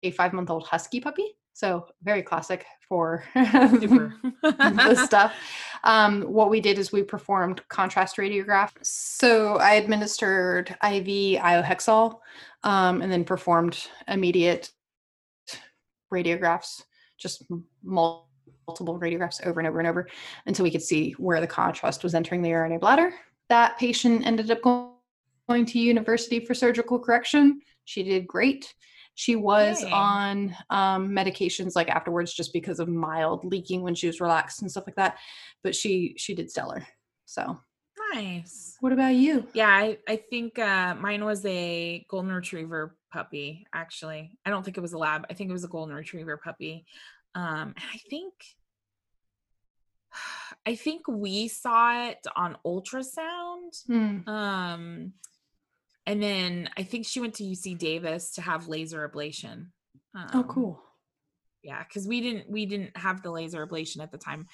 [0.03, 1.35] a five month old husky puppy.
[1.53, 5.35] So, very classic for the stuff.
[5.83, 8.71] Um, what we did is we performed contrast radiograph.
[8.81, 12.19] So, I administered IV iohexol
[12.63, 14.71] um, and then performed immediate
[16.11, 16.83] radiographs
[17.21, 17.43] just
[17.83, 20.07] multiple radiographs over and over and over
[20.45, 23.13] until we could see where the contrast was entering the urinary bladder.
[23.49, 24.90] That patient ended up going
[25.53, 27.61] to university for surgical correction.
[27.85, 28.73] She did great.
[29.15, 34.21] She was on um, medications like afterwards just because of mild leaking when she was
[34.21, 35.17] relaxed and stuff like that.
[35.63, 36.87] But she she did stellar.
[37.25, 37.59] So
[38.13, 38.77] nice.
[38.79, 39.47] What about you?
[39.53, 44.37] Yeah, I, I think uh, mine was a golden retriever puppy, actually.
[44.45, 45.25] I don't think it was a lab.
[45.29, 46.85] I think it was a golden retriever puppy.
[47.35, 48.33] Um, I think
[50.65, 53.85] I think we saw it on ultrasound.
[53.87, 54.29] Hmm.
[54.29, 55.13] Um,
[56.11, 59.67] and then I think she went to UC Davis to have laser ablation.
[60.13, 60.83] Oh, um, oh, cool.
[61.63, 64.45] Yeah, because we didn't we didn't have the laser ablation at the time,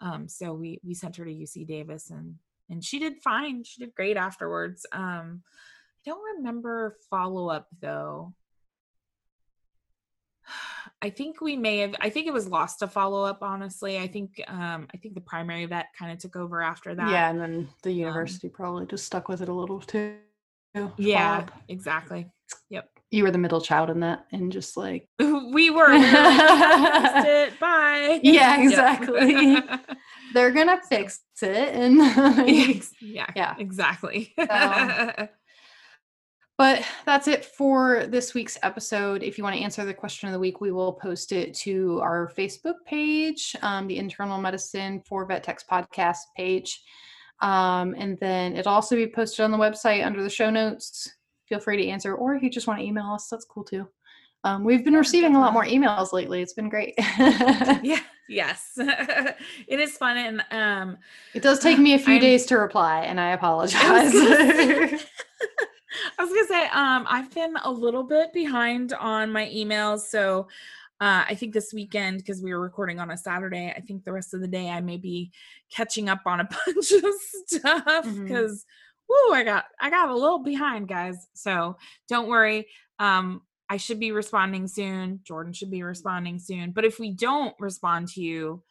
[0.00, 2.34] um, so we we sent her to UC Davis and
[2.68, 3.64] and she did fine.
[3.64, 4.84] She did great afterwards.
[4.92, 5.42] Um,
[6.06, 8.34] I don't remember follow up though.
[11.00, 13.98] I think we may have I think it was lost to follow up honestly.
[13.98, 17.08] I think um I think the primary vet kind of took over after that.
[17.10, 20.16] Yeah, and then the um university um, probably just stuck with it a little too.
[20.96, 22.26] Yeah, exactly.
[22.70, 22.88] Yep.
[23.10, 25.50] You were the middle child in that and just like we were.
[25.50, 25.90] We were like,
[27.26, 27.60] it.
[27.60, 28.20] Bye.
[28.22, 29.56] Yeah, exactly.
[30.34, 31.98] They're gonna fix it and
[33.00, 34.34] yeah, yeah, exactly.
[34.38, 35.28] So,
[36.58, 39.22] but that's it for this week's episode.
[39.22, 42.00] If you want to answer the question of the week, we will post it to
[42.00, 46.82] our Facebook page, um, the Internal Medicine for Vet Techs podcast page.
[47.40, 51.12] Um, and then it'll also be posted on the website under the show notes.
[51.48, 53.86] Feel free to answer, or if you just want to email us, that's cool too.
[54.44, 56.40] Um, we've been receiving a lot more emails lately.
[56.40, 56.94] It's been great.
[57.18, 58.00] yeah.
[58.28, 58.72] Yes.
[59.68, 60.16] it is fun.
[60.16, 60.98] And um,
[61.32, 63.80] it does take me a few I'm, days to reply, and I apologize.
[63.80, 64.98] I
[66.18, 70.48] was gonna say, um, I've been a little bit behind on my emails, so
[71.00, 74.12] uh, I think this weekend because we were recording on a Saturday, I think the
[74.12, 75.30] rest of the day I may be
[75.70, 77.14] catching up on a bunch of
[77.46, 79.30] stuff because, mm-hmm.
[79.30, 81.28] whoo, I got I got a little behind, guys.
[81.34, 81.76] So
[82.08, 82.68] don't worry.
[82.98, 85.20] Um, I should be responding soon.
[85.24, 86.70] Jordan should be responding soon.
[86.70, 88.62] But if we don't respond to you,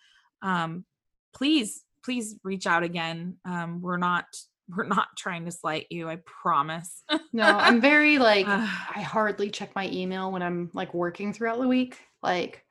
[0.41, 0.85] um,
[1.33, 3.37] please, please reach out again.
[3.45, 4.25] Um, we're not
[4.69, 7.03] we're not trying to slight you i promise.
[7.33, 11.67] No i'm very like i hardly check my email when i'm like working throughout the
[11.67, 12.63] week like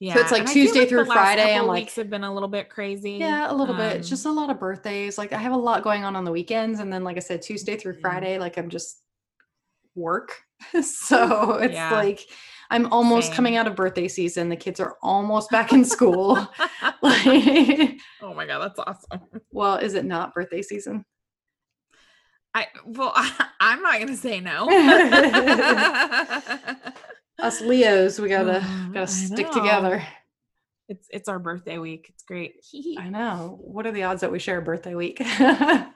[0.00, 2.32] yeah so it's like and tuesday like through friday i'm like weeks have been a
[2.32, 5.32] little bit crazy yeah a little um, bit it's just a lot of birthdays like
[5.32, 7.76] i have a lot going on on the weekends and then like i said tuesday
[7.76, 9.02] through friday like i'm just
[9.96, 10.42] work.
[10.82, 11.92] So it's yeah.
[11.92, 12.20] like
[12.70, 13.36] I'm almost Same.
[13.36, 14.48] coming out of birthday season.
[14.48, 16.34] The kids are almost back in school.
[17.02, 19.20] like, oh my god, that's awesome.
[19.50, 21.04] Well, is it not birthday season?
[22.54, 24.68] I well, I, am not gonna say no.
[27.38, 30.02] Us Leos, we gotta oh, gotta stick together.
[30.88, 32.06] It's it's our birthday week.
[32.08, 32.64] It's great.
[32.98, 33.58] I know.
[33.60, 35.18] What are the odds that we share a birthday week?
[35.20, 35.92] I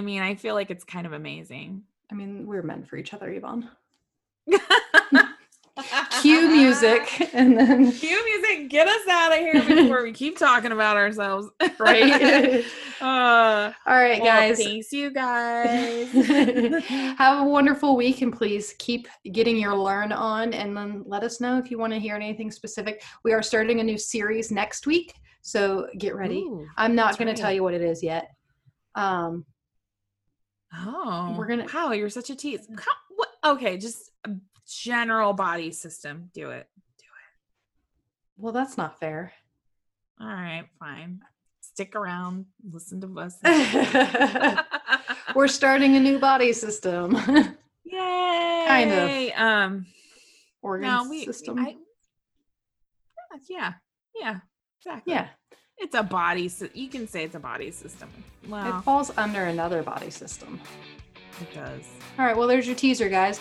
[0.00, 1.82] mean, I feel like it's kind of amazing.
[2.10, 3.70] I mean, we're meant for each other, Yvonne.
[6.20, 10.72] Cue music and then cue music get us out of here before we keep talking
[10.72, 11.48] about ourselves
[11.78, 12.64] right?
[13.00, 14.62] Uh, all right well, guys.
[14.62, 16.08] thanks you guys.
[17.18, 21.40] Have a wonderful week and please keep getting your learn on and then let us
[21.40, 23.02] know if you want to hear anything specific.
[23.24, 26.42] We are starting a new series next week so get ready.
[26.42, 27.36] Ooh, i'm not going right.
[27.36, 28.30] to tell you what it is yet.
[28.94, 29.44] Um
[30.72, 32.68] oh we're gonna wow you're such a tease.
[32.78, 34.12] How, what okay just
[34.80, 36.30] general body system.
[36.34, 36.68] Do it.
[36.98, 38.42] Do it.
[38.42, 39.32] Well, that's not fair.
[40.20, 41.20] All right, fine.
[41.60, 43.38] Stick around, listen to us.
[45.34, 47.16] We're starting a new body system.
[47.84, 48.64] Yay!
[48.68, 49.40] kind of.
[49.40, 49.86] Um
[50.62, 51.58] organ no, we, system.
[51.58, 51.76] I,
[53.48, 53.72] yeah.
[54.14, 54.40] Yeah.
[54.78, 55.12] Exactly.
[55.12, 55.28] Yeah.
[55.78, 56.50] It's a body.
[56.74, 58.08] You can say it's a body system.
[58.48, 60.60] Well, it falls under another body system.
[61.40, 61.88] It does.
[62.18, 62.36] All right.
[62.36, 63.40] Well, there's your teaser, guys.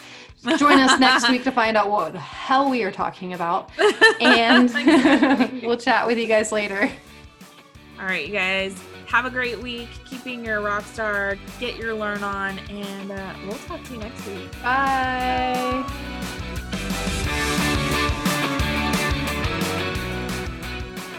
[0.58, 3.72] Join us next week to find out what the hell we are talking about.
[4.22, 4.72] And
[5.64, 6.92] we'll chat with you guys later.
[8.00, 8.80] All right, you guys.
[9.08, 9.90] Have a great week.
[10.06, 11.38] Keeping your rock star.
[11.60, 12.58] Get your learn on.
[12.70, 14.52] And uh, we'll talk to you next week.
[14.64, 15.84] Bye.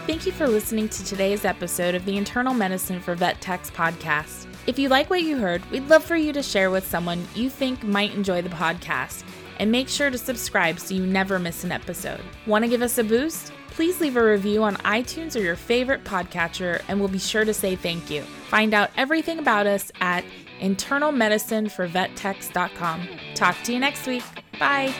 [0.05, 4.47] Thank you for listening to today's episode of the Internal Medicine for Vet Techs podcast.
[4.65, 7.49] If you like what you heard, we'd love for you to share with someone you
[7.49, 9.23] think might enjoy the podcast.
[9.59, 12.21] And make sure to subscribe so you never miss an episode.
[12.47, 13.53] Want to give us a boost?
[13.67, 17.53] Please leave a review on iTunes or your favorite podcatcher, and we'll be sure to
[17.53, 18.21] say thank you.
[18.21, 20.25] Find out everything about us at
[20.59, 23.07] internalmedicineforvettechs.com.
[23.35, 24.23] Talk to you next week.
[24.59, 24.93] Bye.